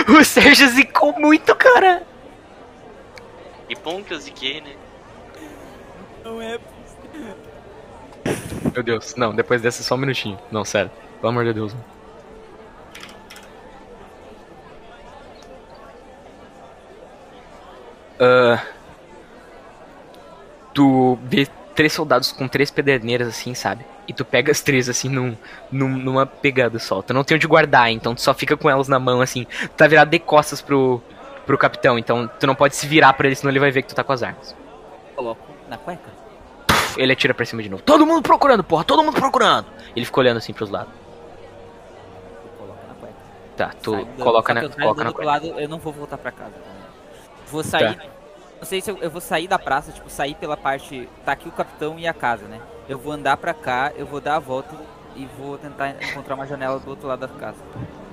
[0.10, 2.02] O Sérgio zicou muito, cara!
[3.72, 4.76] E bom que eu ziquei, né?
[6.26, 6.60] Não é
[8.74, 10.38] Meu Deus, não, depois dessa só um minutinho.
[10.52, 10.92] Não, sério.
[11.20, 11.74] Pelo amor de Deus.
[18.20, 18.62] Ah,
[20.74, 23.86] tu vê três soldados com três pederneiras assim, sabe?
[24.08, 25.36] E tu pega as três assim num,
[25.72, 27.02] num- numa pegada só.
[27.02, 29.46] Tu não tem onde guardar, então tu só fica com elas na mão assim.
[29.46, 31.02] Tu tá virado de costas pro,
[31.46, 33.90] pro capitão, então tu não pode se virar pra ele, senão ele vai ver que
[33.90, 34.56] tu tá com as armas.
[35.16, 36.10] Coloco na cueca.
[36.98, 37.82] Ele atira pra cima de novo.
[37.84, 39.68] Todo mundo procurando, porra, todo mundo procurando.
[39.96, 40.94] Ele fica olhando assim pros lados.
[42.44, 43.16] Eu coloco na cueca.
[43.56, 45.26] Tá, tu andando, coloca na, coloca na cueca.
[45.26, 46.52] lado, eu não vou voltar pra casa.
[46.52, 46.72] tá?
[47.48, 47.98] Vou sair.
[48.60, 51.10] Não sei se eu, eu vou sair da praça, tipo, sair pela parte.
[51.26, 52.60] Tá aqui o capitão e a casa, né?
[52.88, 54.76] Eu vou andar pra cá, eu vou dar a volta
[55.16, 57.58] e vou tentar encontrar uma janela do outro lado da casa.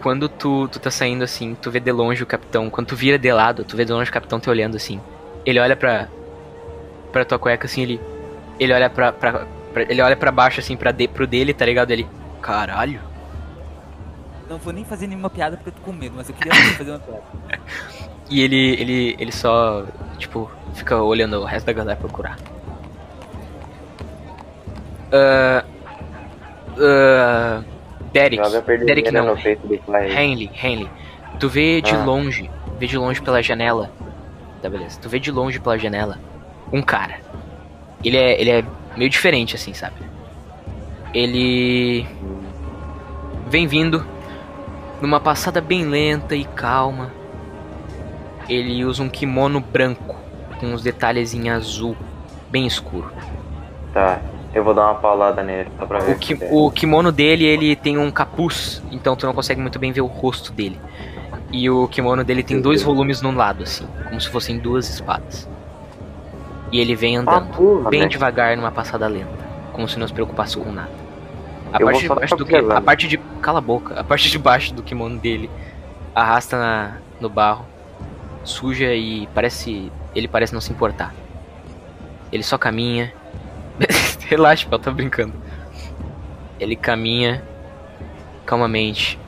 [0.03, 2.71] Quando tu, tu tá saindo assim, tu vê de longe o capitão.
[2.71, 5.01] Quando tu vira de lado, tu vê de longe o capitão te olhando assim.
[5.45, 6.09] Ele olha pra.
[7.13, 8.01] pra tua cueca assim, ele.
[8.61, 9.13] Ele olha pra.
[9.13, 11.91] pra- pra- ele olha pra baixo assim, pra de, pro dele, tá ligado?
[11.91, 12.07] Ele.
[12.41, 13.01] Caralho.
[14.49, 16.91] Não vou nem fazer nenhuma piada porque eu tô com medo, mas eu queria fazer
[16.91, 17.23] uma piada.
[18.31, 18.75] E ele.
[18.81, 19.17] ele.
[19.19, 19.85] ele só.
[20.19, 22.37] Tipo, fica olhando o resto da galera procurar.
[25.11, 25.65] Ah.
[26.79, 27.63] ah,
[28.13, 28.43] Derek.
[28.85, 29.37] Derek não.
[29.37, 30.91] Henley, Henley,
[31.39, 32.05] tu vê de Ah.
[32.05, 33.91] longe, vê de longe pela janela.
[34.63, 34.99] Tá, beleza.
[35.01, 36.19] Tu vê de longe pela janela
[36.73, 37.21] um cara.
[38.05, 38.65] Ele é, ele é
[38.97, 39.97] meio diferente, assim, sabe?
[41.15, 42.07] Ele
[43.49, 44.05] vem vindo
[45.01, 47.13] numa passada bem lenta e calma.
[48.49, 50.17] Ele usa um kimono branco
[50.59, 51.97] com uns detalhes em azul,
[52.51, 53.13] bem escuro.
[53.93, 54.21] Tá,
[54.59, 56.49] eu vou dar uma paulada nele só pra ver O, ki- é.
[56.51, 60.07] o kimono dele, ele tem um capuz, então tu não consegue muito bem ver o
[60.07, 60.79] rosto dele.
[61.51, 65.49] E o kimono dele tem dois volumes no lado, assim, como se fossem duas espadas.
[66.71, 68.11] E ele vem Ah, andando, porra, bem velho.
[68.11, 69.29] devagar, numa passada lenta,
[69.73, 70.91] como se não se preocupasse com nada.
[71.73, 73.99] A Eu parte de baixo do que, a parte de cala a boca.
[73.99, 75.51] A parte de baixo do kimono dele
[76.15, 77.65] arrasta na, no barro,
[78.45, 79.91] suja e parece.
[80.15, 81.15] Ele parece não se importar.
[82.33, 83.13] Ele só caminha.
[84.29, 85.33] Relaxa, eu tô brincando.
[86.59, 87.43] Ele caminha
[88.45, 89.19] calmamente,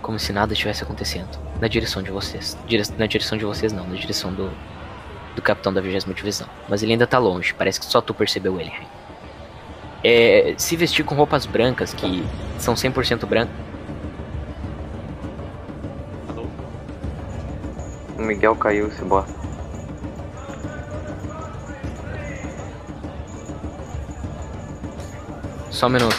[0.00, 1.28] como se nada estivesse acontecendo,
[1.60, 2.56] na direção de vocês.
[2.66, 4.50] Dire- na direção de vocês não, na direção do,
[5.34, 6.48] do capitão da 20 divisão.
[6.68, 8.72] Mas ele ainda tá longe, parece que só tu percebeu ele.
[10.02, 12.24] É, se vestir com roupas brancas, que
[12.58, 13.54] são 100% brancas.
[18.16, 19.49] O Miguel caiu, esse bosta.
[25.80, 26.14] Só um minuto.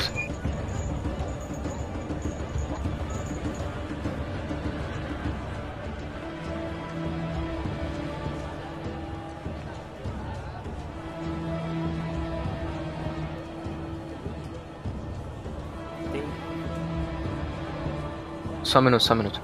[18.64, 19.40] Só um minuto, só um minuto.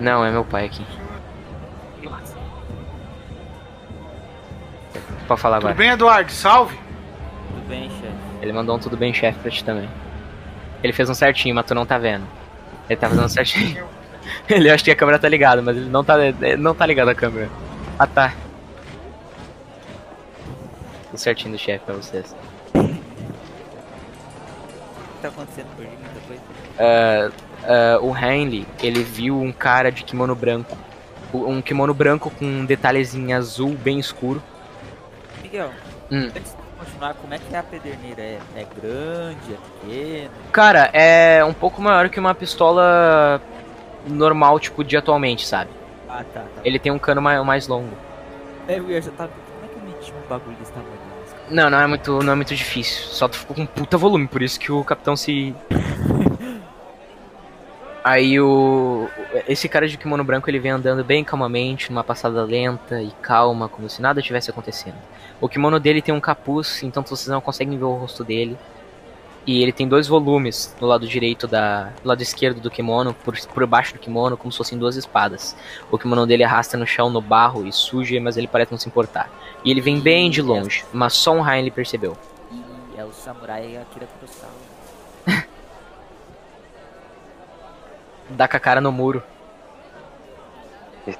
[0.00, 1.05] Não, é meu pai aqui.
[5.36, 5.74] Pode falar Tudo agora.
[5.74, 6.32] bem, Eduardo?
[6.32, 6.78] Salve.
[7.48, 8.14] Tudo bem, chefe.
[8.40, 9.88] Ele mandou um tudo bem, chefe, pra ti também.
[10.82, 12.26] Ele fez um certinho, mas tu não tá vendo.
[12.88, 13.86] Ele tá fazendo certinho.
[14.48, 16.14] ele acha que a câmera tá ligada, mas ele não tá,
[16.58, 17.50] não tá ligado a câmera.
[17.98, 18.32] Ah, tá.
[21.10, 22.34] Tudo certinho do chefe pra vocês.
[22.74, 22.96] O que
[25.20, 25.66] tá acontecendo?
[25.76, 26.42] Perdi muita coisa.
[26.78, 27.30] Ah,
[27.64, 30.76] ah, o Henley, ele viu um cara de kimono branco.
[31.34, 34.42] Um kimono branco com um detalhezinho azul bem escuro.
[35.46, 35.70] Miguel,
[36.10, 36.28] Hum.
[36.36, 38.20] antes de continuar, como é que é a pederneira?
[38.20, 39.56] É, é grande, é
[39.86, 40.30] pequeno?
[40.52, 43.40] Cara, é um pouco maior que uma pistola
[44.08, 45.70] normal, tipo, de atualmente, sabe?
[46.08, 46.60] Ah, tá, tá.
[46.64, 47.96] Ele tem um cano mai- mais longo.
[48.66, 49.30] É, eu já tava...
[49.30, 50.96] Como é que eu meti um bagulho desse tamanho?
[51.48, 53.04] Não, não é muito, não é muito difícil.
[53.04, 55.54] Só tu ficou com um puta volume, por isso que o capitão se.
[58.06, 59.08] Aí o.
[59.48, 63.68] Esse cara de kimono branco ele vem andando bem calmamente, numa passada lenta e calma,
[63.68, 64.94] como se nada tivesse acontecendo.
[65.40, 68.56] O kimono dele tem um capuz, então vocês não conseguem ver o rosto dele.
[69.44, 71.90] E ele tem dois volumes no lado direito da.
[72.00, 75.56] do lado esquerdo do kimono, por, por baixo do kimono, como se fossem duas espadas.
[75.90, 78.86] O kimono dele arrasta no chão, no barro e suja, mas ele parece não se
[78.86, 79.28] importar.
[79.64, 82.16] E ele vem bem de longe, mas só um Rain ele percebeu.
[82.52, 84.65] E é o samurai Akira Kurosawa.
[88.30, 89.22] Dá com a cara no muro.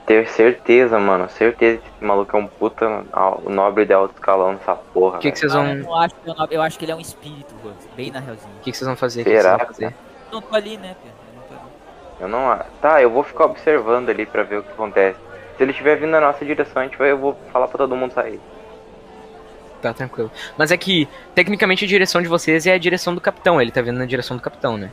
[0.05, 1.29] Ter certeza, mano.
[1.29, 5.19] Certeza que esse maluco é um puta al- nobre de alto escalão nessa porra.
[5.19, 5.69] O que, que vocês Ah, vão.
[5.69, 8.19] eu, não acho, eu, não- eu acho que ele é um espírito, Rose, bem na
[8.19, 8.51] realzinha.
[8.59, 9.21] O que, que vocês vão fazer?
[9.21, 9.51] O que que Será?
[9.57, 9.95] vocês vão fazer?
[10.33, 11.16] Não tô ali, né, Pedro?
[12.19, 15.19] Eu não Tá, eu vou ficar observando ali pra ver o que acontece.
[15.57, 17.95] Se ele estiver vindo na nossa direção, a gente vai, eu vou falar pra todo
[17.95, 18.40] mundo sair.
[19.81, 20.33] Tá tranquilo.
[20.59, 23.61] Mas é que, tecnicamente, a direção de vocês é a direção do capitão.
[23.61, 24.90] Ele tá vindo na direção do capitão, né?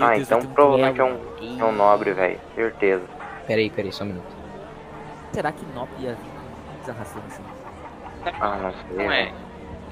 [0.00, 1.18] Ah, Deus, então provavelmente é um,
[1.60, 2.38] é um nobre, velho.
[2.54, 3.02] Certeza.
[3.46, 4.26] Pera aí, pera aí, só um minuto.
[5.32, 7.42] Será que nobre ia vir desarrastando assim?
[8.40, 8.96] Ah, não sei.
[9.04, 9.24] Não é.
[9.24, 9.34] velho.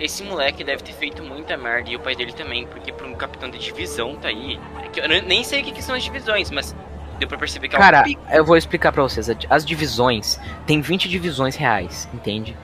[0.00, 3.14] Esse moleque deve ter feito muita merda e o pai dele também, porque pra um
[3.14, 4.58] capitão de divisão tá aí.
[4.84, 6.74] é que Eu ne- nem sei o que, que são as divisões, mas
[7.18, 8.22] deu pra perceber que é Cara, um pico.
[8.30, 9.28] eu vou explicar pra vocês.
[9.50, 12.56] As divisões, tem 20 divisões reais, entende?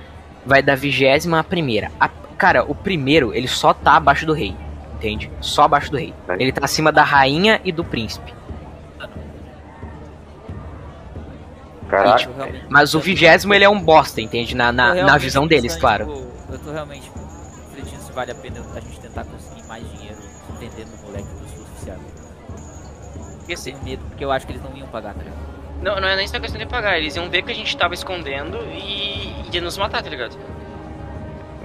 [0.46, 1.90] Vai da vigésima à primeira.
[1.98, 4.54] A- cara, o primeiro, ele só tá abaixo do rei,
[4.94, 5.30] entende?
[5.40, 6.14] Só abaixo do rei.
[6.38, 8.33] Ele tá acima da rainha e do príncipe.
[11.88, 12.33] Caraca, Tipo,
[12.68, 14.54] Mas o vigésimo, ele é um bosta, entende?
[14.57, 16.07] Na, na, na visão deles, claro.
[16.07, 17.11] tipo, eu tô realmente
[17.70, 20.18] refletindo se vale a pena a gente tentar conseguir mais dinheiro
[20.59, 22.00] vendendo o moleque pros oficiais.
[23.52, 25.54] Assim, tenho medo, porque eu acho que eles não iam pagar, tá ligado?
[25.85, 27.92] não, não é nem só questão de pagar, eles iam ver que a gente tava
[27.92, 30.37] escondendo e ia nos matar, tá ligado?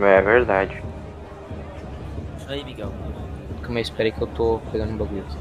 [0.02, 0.84] é verdade.
[2.38, 2.92] Isso aí, Miguel.
[3.70, 5.38] Calma aí, espera aí que eu tô pegando um bagulho aqui.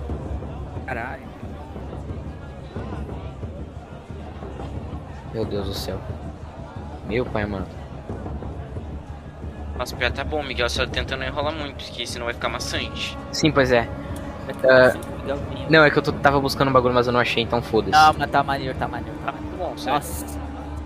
[0.85, 1.23] Caralho.
[5.33, 5.99] Meu Deus do céu.
[7.07, 7.67] Meu pai, mano.
[9.79, 13.17] Nossa, pior tá bom, Miguel, só tenta não enrolar muito, porque senão vai ficar maçante.
[13.33, 13.89] Sim, pois é.
[15.51, 15.67] Vinha.
[15.71, 17.93] Não, é que eu tô- tava buscando um bagulho, mas eu não achei, então foda-se.
[17.93, 19.57] Não, mas tá maneiro, tá maneiro, tá maneiro.
[19.57, 19.95] Bom, sério.
[19.95, 20.27] Nossa,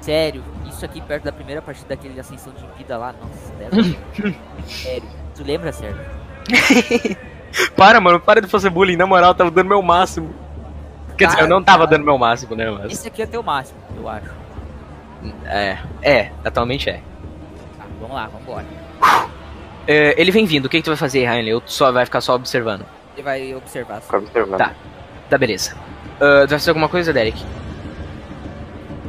[0.01, 3.99] sério, isso aqui perto da primeira partida daquele Ascensão de Vida lá, nossa, deve...
[4.65, 5.09] sério.
[5.35, 6.01] Tu lembra, Sérgio?
[7.77, 8.97] Para, mano, para de fazer bullying.
[8.97, 10.35] Na moral, eu tava dando meu máximo.
[11.17, 12.93] Quer dizer, eu não tava dando meu máximo, né, mas...
[12.93, 14.31] Esse aqui é teu máximo, eu acho.
[15.45, 17.01] É, é, atualmente é.
[17.79, 18.65] Tá, vamos lá, vambora.
[19.87, 21.55] É, Ele vem vindo, o que, que tu vai fazer, Ryan?
[21.55, 22.87] Ou tu só vai ficar só observando?
[23.15, 24.01] Ele vai observar.
[24.01, 24.59] Fica observando.
[24.59, 24.73] Tá.
[25.29, 25.77] Tá, beleza.
[26.21, 27.45] Ah, tu vai fazer alguma coisa, Derek?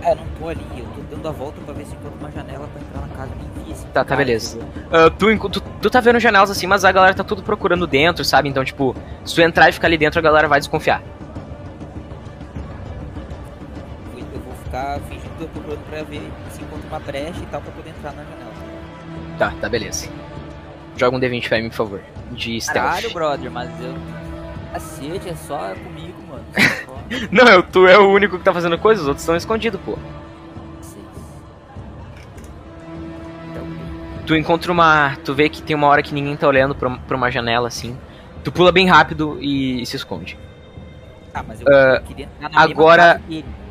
[0.01, 2.31] É, eu não tô ali, eu tô dando a volta pra ver se encontro uma
[2.31, 3.31] janela pra entrar na casa,
[3.93, 4.59] Tá, tá, beleza.
[4.91, 8.23] Ah, tu, tu Tu tá vendo janelas assim, mas a galera tá tudo procurando dentro,
[8.25, 8.49] sabe?
[8.49, 11.01] Então, tipo, se tu entrar e ficar ali dentro, a galera vai desconfiar.
[14.17, 17.45] Eu vou ficar fingindo que eu tô procurando pra ver se encontra uma brecha e
[17.47, 18.53] tal pra poder entrar na janela.
[19.37, 20.09] Tá, tá, beleza.
[20.95, 22.01] Joga um D20 pra mim, por favor.
[22.31, 22.87] De stealth.
[22.87, 23.93] Caralho, brother, mas eu.
[24.71, 26.43] Cacete, é só comigo, mano.
[27.31, 29.97] Não, eu- tu é o único que tá fazendo coisa, os outros estão escondidos, pô.
[34.25, 35.17] Tu encontra uma.
[35.23, 37.97] Tu vê que tem uma hora que ninguém tá olhando pra, pra uma janela assim.
[38.43, 40.37] Tu pula bem rápido e, se esconde.
[41.33, 43.21] Ah, mas eu Ah, queria entrar na agora-.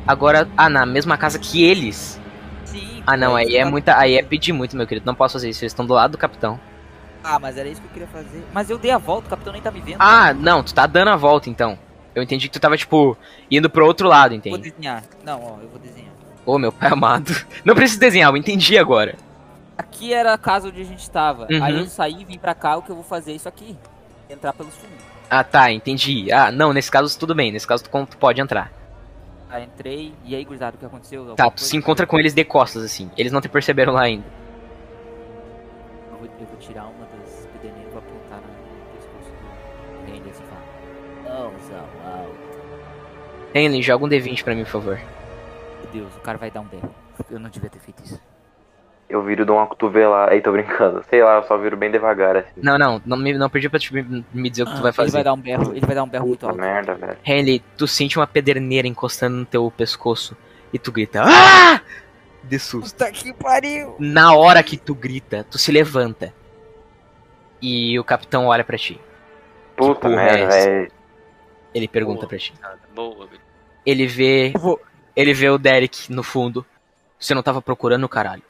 [0.05, 2.19] Agora, ah, na mesma casa que eles.
[2.65, 3.01] Sim.
[3.07, 3.97] Ah, não, pô, aí é muita.
[3.97, 5.05] Aí é pedir muito, meu querido.
[5.05, 5.63] Não posso fazer isso.
[5.63, 6.59] Eles estão do lado do capitão.
[7.23, 8.43] Ah, mas era isso que eu queria fazer.
[8.53, 9.95] Mas eu dei a volta, o capitão nem tá me vendo.
[9.97, 11.79] Ah, não, tu tá dando a volta então.
[12.13, 13.17] Eu entendi que tu tava, tipo,
[13.49, 14.69] indo pro outro lado, Vou entende?
[14.71, 15.03] desenhar.
[15.23, 16.11] Não, ó, eu vou desenhar.
[16.45, 17.33] Ô, meu pai amado.
[17.63, 19.15] Não precisa desenhar, eu entendi agora.
[19.83, 21.45] Aqui era a casa onde a gente tava.
[21.51, 21.61] Uhum.
[21.63, 23.77] Aí eu saí e vim pra cá, o que eu vou fazer é isso aqui.
[24.29, 25.03] Entrar pelos fundos.
[25.29, 26.31] Ah, tá, entendi.
[26.31, 27.51] Ah, não, nesse caso tudo bem.
[27.51, 28.71] Nesse caso tu, tu pode entrar.
[29.49, 31.23] Ah, entrei, e aí, gurizada, o que aconteceu?
[31.25, 31.65] Tá, Alguma tu coisa?
[31.65, 33.11] se encontra com eles de costas, assim.
[33.17, 34.25] Eles não te perceberam lá ainda.
[36.11, 40.29] Eu vou, eu vou tirar uma das pederneiras e vou apontar no pescoço do Randy
[40.29, 41.35] assim e falar.
[41.35, 42.53] Não, alto.
[43.53, 44.97] Henley, joga um D20 pra mim, por favor.
[44.97, 46.95] Meu Deus, o cara vai dar um berro.
[47.29, 48.19] Eu não devia ter feito isso.
[49.13, 50.31] Eu viro de uma cotovelada.
[50.31, 51.03] Aí tô brincando.
[51.07, 52.49] Sei lá, eu só viro bem devagar assim.
[52.57, 54.89] Não, não, não, me, não perdi pra te me, me dizer o que tu vai
[54.89, 55.23] Ele vai fazer.
[55.23, 56.57] dar um berro, ele vai dar um berro muito alto.
[56.57, 57.17] merda, velho.
[57.23, 60.35] Henley, tu sente uma pederneira encostando no teu pescoço
[60.73, 61.21] e tu grita.
[61.23, 61.79] Ah!
[62.43, 62.97] De susto.
[62.97, 63.95] Puta que pariu!
[63.99, 66.33] Na hora que tu grita, tu se levanta.
[67.61, 68.99] E o capitão olha pra ti.
[69.75, 70.91] Puta é merda, velho.
[71.71, 72.29] Ele pergunta Boa.
[72.29, 72.53] pra ti.
[72.95, 73.41] Boa, velho.
[73.85, 74.51] Ele vê.
[75.15, 76.65] Ele vê o Derek no fundo.
[77.19, 78.41] Você não tava procurando, caralho.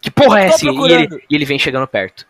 [0.00, 0.64] Que porra é essa?
[0.64, 2.26] E ele, e ele vem chegando perto.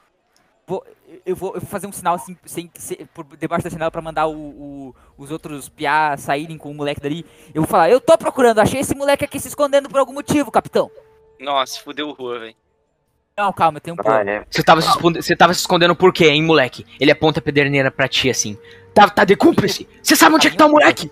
[0.67, 0.85] Vou-
[1.25, 4.03] eu, vou, eu vou fazer um sinal assim, sem, sem- por debaixo da janela pra
[4.03, 7.25] mandar o, o- os outros piá saírem com o moleque dali.
[7.55, 10.51] Eu vou falar, eu tô procurando, achei esse moleque aqui se escondendo por algum motivo,
[10.51, 10.91] capitão.
[11.39, 12.55] Nossa, fudeu o Rua, velho.
[13.39, 14.31] Não, calma, eu tenho um Ah, plano.
[14.31, 14.45] é.
[14.51, 16.87] Você tava, se esconde- você tava se escondendo por quê, hein, moleque?
[16.99, 18.59] Ele aponta a pederneira pra ti assim.
[18.95, 19.87] Tá, tá de cúmplice.
[20.03, 21.11] Você sabe onde é que tá o moleque?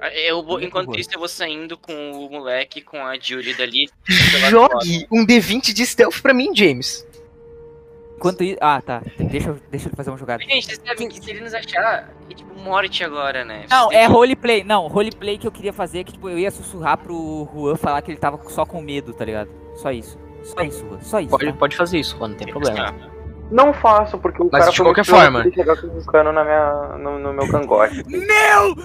[0.00, 3.88] Ah, Eu Muito enquanto isso, eu vou saindo com o moleque, com a Julie dali.
[4.48, 7.06] Jogue um D20 de stealth pra mim, James.
[8.16, 8.58] Enquanto isso.
[8.60, 9.00] Ah, tá.
[9.18, 10.42] Deixa, eu- deixa eu fazer uma jogada.
[10.42, 13.64] Gente, vocês sabem que se ele nos achar, é tipo morte agora, né?
[13.70, 14.64] Não, é roleplay.
[14.64, 18.02] Não, roleplay que eu queria fazer é que tipo, eu ia sussurrar pro Juan falar
[18.02, 19.50] que ele tava só com medo, tá ligado?
[19.76, 20.18] Só isso.
[20.42, 21.00] Só isso, Juan.
[21.00, 21.30] Só isso.
[21.30, 21.52] Pode, tá?
[21.52, 22.88] pode fazer isso, Juan, não tem que- problema.
[22.88, 23.18] Ah,
[23.50, 25.40] Não faço, porque o Mas cara de foi qualquer muito forma.
[25.40, 28.02] Ele chegar com os canos na minha, no, no meu cangote.
[28.06, 28.76] Meu!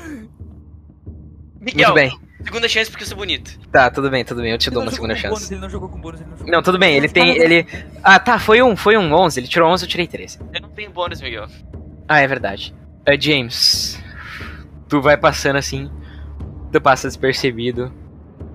[1.63, 2.19] Miguel, Muito bem.
[2.43, 3.57] segunda chance porque eu sou bonito.
[3.71, 4.51] Tá, tudo bem, tudo bem.
[4.51, 5.29] Eu te Ele dou uma segunda chance.
[5.33, 6.51] bônus, ele não jogou com bônus, ele não jogou.
[6.51, 7.37] Não, tudo bem, ele tem.
[7.37, 7.65] ele.
[8.03, 9.39] Ah, tá, foi um, foi um 11.
[9.39, 10.39] Ele tirou 11, eu tirei 13.
[10.53, 11.47] Eu não tenho bônus, Miguel.
[12.07, 12.75] Ah, é verdade.
[13.07, 14.01] Ah, James,
[14.89, 15.89] tu vai passando assim,
[16.71, 17.91] tu passa despercebido,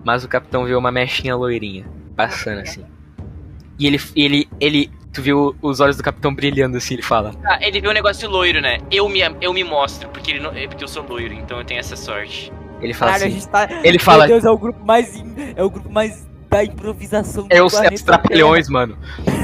[0.04, 2.84] mas o capitão vê uma mechinha loirinha passando assim.
[3.78, 7.58] E ele, ele, ele, tu viu os olhos do capitão brilhando assim, ele fala: Ah,
[7.60, 8.78] ele vê um negócio loiro, né?
[8.90, 11.64] Eu me, eu me mostro, porque, ele não, é porque eu sou loiro, então eu
[11.64, 12.52] tenho essa sorte.
[12.80, 13.68] Ele fala Caralho, a assim: gente tá.
[13.84, 15.16] ele fala, Meu Deus, é o grupo mais.
[15.16, 18.96] in- É o grupo mais da improvisação do é os, é planeta os trapalhões, mano.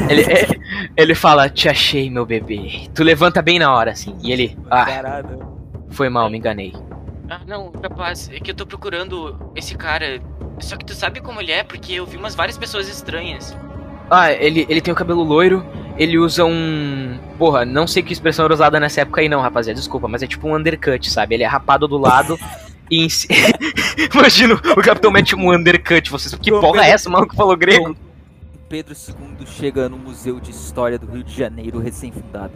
[0.08, 0.48] Ele, é-
[0.96, 2.88] ele fala: Te achei, meu bebê.
[2.94, 5.22] Tu levanta bem na hora assim, e ele: Ah,
[5.90, 6.72] foi mal, me enganei.
[7.28, 10.20] Ah, não, capaz, é que eu tô procurando esse cara.
[10.60, 13.56] Só que tu sabe como ele é, porque eu vi umas várias pessoas estranhas.
[14.10, 15.64] Ah, ele, ele tem o cabelo loiro,
[15.96, 17.18] ele usa um.
[17.38, 20.26] Porra, não sei que expressão era usada nessa época aí não, rapaziada, desculpa, mas é
[20.26, 21.34] tipo um undercut, sabe?
[21.34, 22.38] Ele é rapado do lado
[22.90, 23.28] em si...
[24.14, 26.34] Imagina, o capitão mete um undercut, vocês.
[26.34, 27.96] Que Ô, porra é Pedro- essa, o maluco falou grego?
[28.68, 32.52] Pedro II chega no Museu de História do Rio de Janeiro, recém-fundado.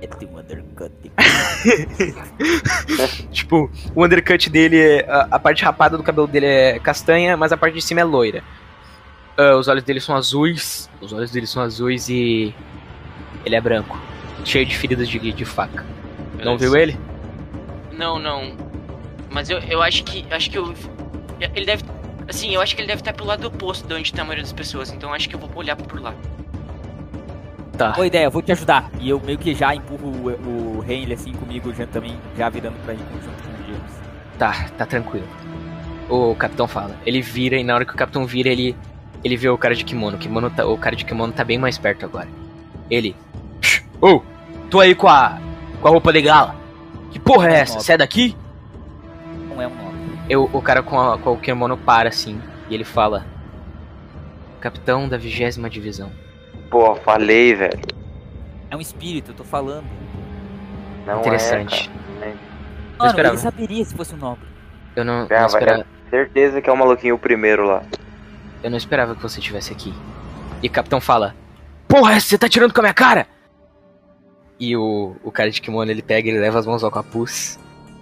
[0.00, 0.92] É, tem um undercut.
[3.30, 5.06] tipo, o undercut dele é.
[5.08, 8.04] A, a parte rapada do cabelo dele é castanha, mas a parte de cima é
[8.04, 8.42] loira.
[9.36, 10.90] Ah, os olhos dele são azuis.
[11.00, 12.54] Os olhos dele são azuis e.
[13.44, 13.98] Ele é branco.
[14.44, 15.84] Cheio de feridas de, de faca.
[16.42, 16.98] Não viu ele?
[17.92, 18.56] Não, não.
[19.32, 20.24] Mas eu, eu acho que.
[20.30, 20.74] Acho que eu.
[21.40, 21.84] Ele deve.
[22.28, 24.44] Assim, eu acho que ele deve estar pro lado oposto de onde tá a maioria
[24.44, 26.14] das pessoas, então acho que eu vou olhar por lá.
[27.76, 27.90] Tá.
[27.90, 28.90] Boa ideia, eu vou te ajudar.
[29.00, 32.76] E eu meio que já empurro o, o Henley assim comigo, já também, já virando
[32.84, 33.92] pra ir junto com o James.
[34.38, 35.26] Tá, tá tranquilo.
[36.08, 36.96] O capitão fala.
[37.04, 38.76] Ele vira e na hora que o capitão vira, ele
[39.24, 40.16] ele vê o cara de kimono.
[40.16, 42.28] O, kimono tá- o cara de kimono tá bem mais perto agora.
[42.90, 43.16] Ele.
[44.00, 44.22] Ô, oh,
[44.68, 45.38] tô aí com a
[45.80, 46.54] com a roupa de gala.
[47.10, 47.80] Que porra é essa?
[47.80, 48.36] Você é daqui?
[50.28, 53.26] Eu, o cara com, a- com o kimono para assim e ele fala:
[54.60, 56.10] Capitão da vigésima divisão.
[56.70, 57.80] Pô, falei, velho.
[58.70, 59.84] É um espírito, eu tô falando.
[61.06, 61.90] Não Interessante.
[62.22, 62.34] É,
[62.98, 63.34] Mano, esperava.
[63.34, 64.46] ele saberia se fosse um nobre.
[64.94, 65.40] Eu não, cara.
[65.40, 67.82] não esperava, certeza que é o maluquinho o primeiro lá.
[68.62, 69.92] eu não esperava que você estivesse aqui.
[70.62, 71.34] E o capitão fala:
[71.88, 73.26] Porra, você tá tirando com a minha cara?
[74.60, 77.58] E o, o cara de kimono ele pega, ele leva as mãos ao capuz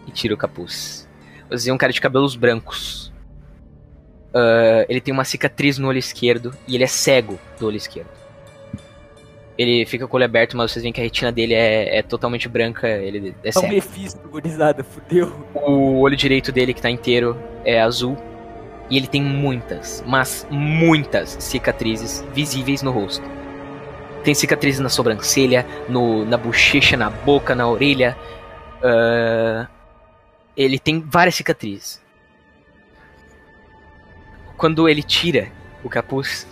[0.06, 1.08] e tira o capuz.
[1.50, 3.10] Você é um cara de cabelos brancos.
[4.34, 8.08] Ah, ele tem uma cicatriz no olho esquerdo e ele é cego do olho esquerdo.
[9.58, 12.02] Ele fica com o olho aberto, mas vocês veem que a retina dele é, é
[12.02, 13.74] totalmente branca, ele é É um cego.
[13.74, 15.32] Mephisto, gurizada, fudeu.
[15.54, 18.16] O olho direito dele, que tá inteiro, é azul.
[18.88, 23.28] E ele tem muitas, mas muitas cicatrizes visíveis no rosto.
[24.24, 28.16] Tem cicatrizes na sobrancelha, no, na bochecha, na boca, na orelha.
[28.82, 29.68] Ah,
[30.62, 32.02] ele tem várias cicatrizes.
[34.58, 35.50] Quando ele tira
[35.82, 36.46] o capuz,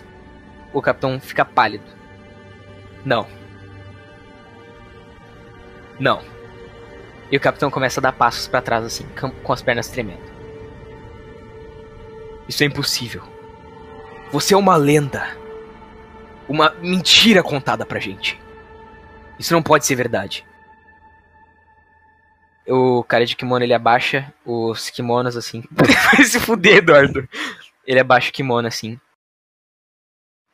[0.73, 1.85] o capitão fica pálido.
[3.05, 3.27] Não.
[5.99, 6.23] Não.
[7.31, 9.05] E o capitão começa a dar passos pra trás assim,
[9.43, 10.27] com as pernas tremendo.
[12.47, 13.21] Isso é impossível.
[14.31, 15.37] Você é uma lenda.
[16.47, 18.41] Uma mentira contada pra gente.
[19.37, 20.48] Isso não pode ser verdade.
[22.69, 25.63] O cara de kimono ele abaixa os kimonos assim.
[25.71, 27.27] Vai se fuder, Eduardo.
[27.85, 28.99] Ele abaixa o kimono assim.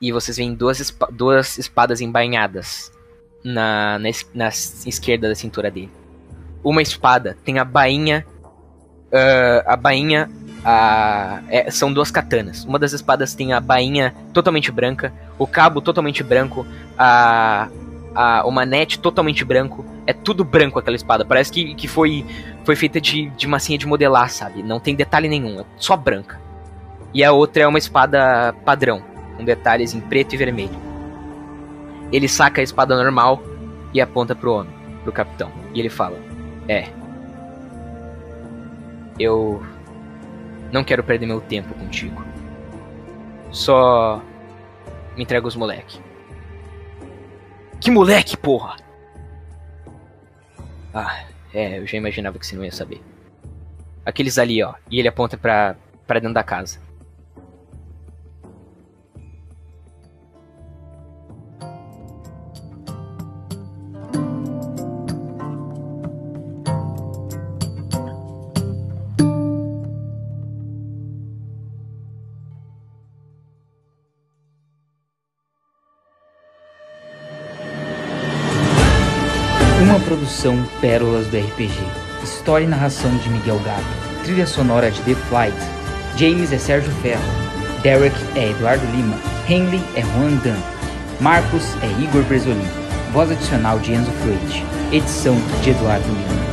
[0.02, 2.92] E vocês veem duas, espa- duas espadas embainhadas
[3.44, 5.92] na, na, na esquerda da cintura dele
[6.64, 8.26] uma espada, tem a bainha.
[9.14, 10.28] ah, a bainha.
[10.64, 12.66] a- é, são duas katanas.
[12.66, 16.66] Uma das espadas tem a bainha totalmente branca, o cabo totalmente branco,
[16.98, 17.70] a,
[18.16, 19.86] a, o manete totalmente branco.
[20.08, 21.26] É tudo branco aquela espada.
[21.26, 22.26] Parece que, que foi,
[22.64, 24.62] foi feita de, de massinha de modelar, sabe?
[24.62, 26.40] Não tem detalhe nenhum, é só branca.
[27.14, 29.02] E a outra é uma espada padrão,
[29.38, 30.78] com detalhes em preto e vermelho.
[32.12, 33.42] Ele saca a espada normal
[33.94, 35.52] e aponta pro homem, pro capitão.
[35.74, 36.18] E ele fala:
[36.68, 36.90] é.
[39.18, 39.64] Eu
[40.72, 42.24] não quero perder meu tempo contigo.
[43.50, 44.22] Só
[45.16, 46.00] me entrega os moleque.
[47.80, 48.76] Que moleque, porra?
[50.98, 53.02] Ah, é, eu já imaginava que você não ia saber.
[54.06, 54.76] Aqueles ali, ó.
[54.90, 55.76] E ele aponta pra,
[56.08, 56.80] pra dentro da casa.
[79.96, 81.72] Uma produção Pérolas do RPG.
[82.22, 84.26] História e narração de Miguel Gato.
[84.26, 85.56] Trilha sonora de The Flight.
[86.18, 87.24] James é Sérgio Ferro.
[87.82, 89.18] Derek é Eduardo Lima.
[89.48, 90.58] Henley é Juan Dan.
[91.22, 92.68] Marcos é Igor Bresolin.
[93.14, 94.66] Voz adicional de Enzo Freud.
[94.92, 96.45] Edição de Eduardo Lima.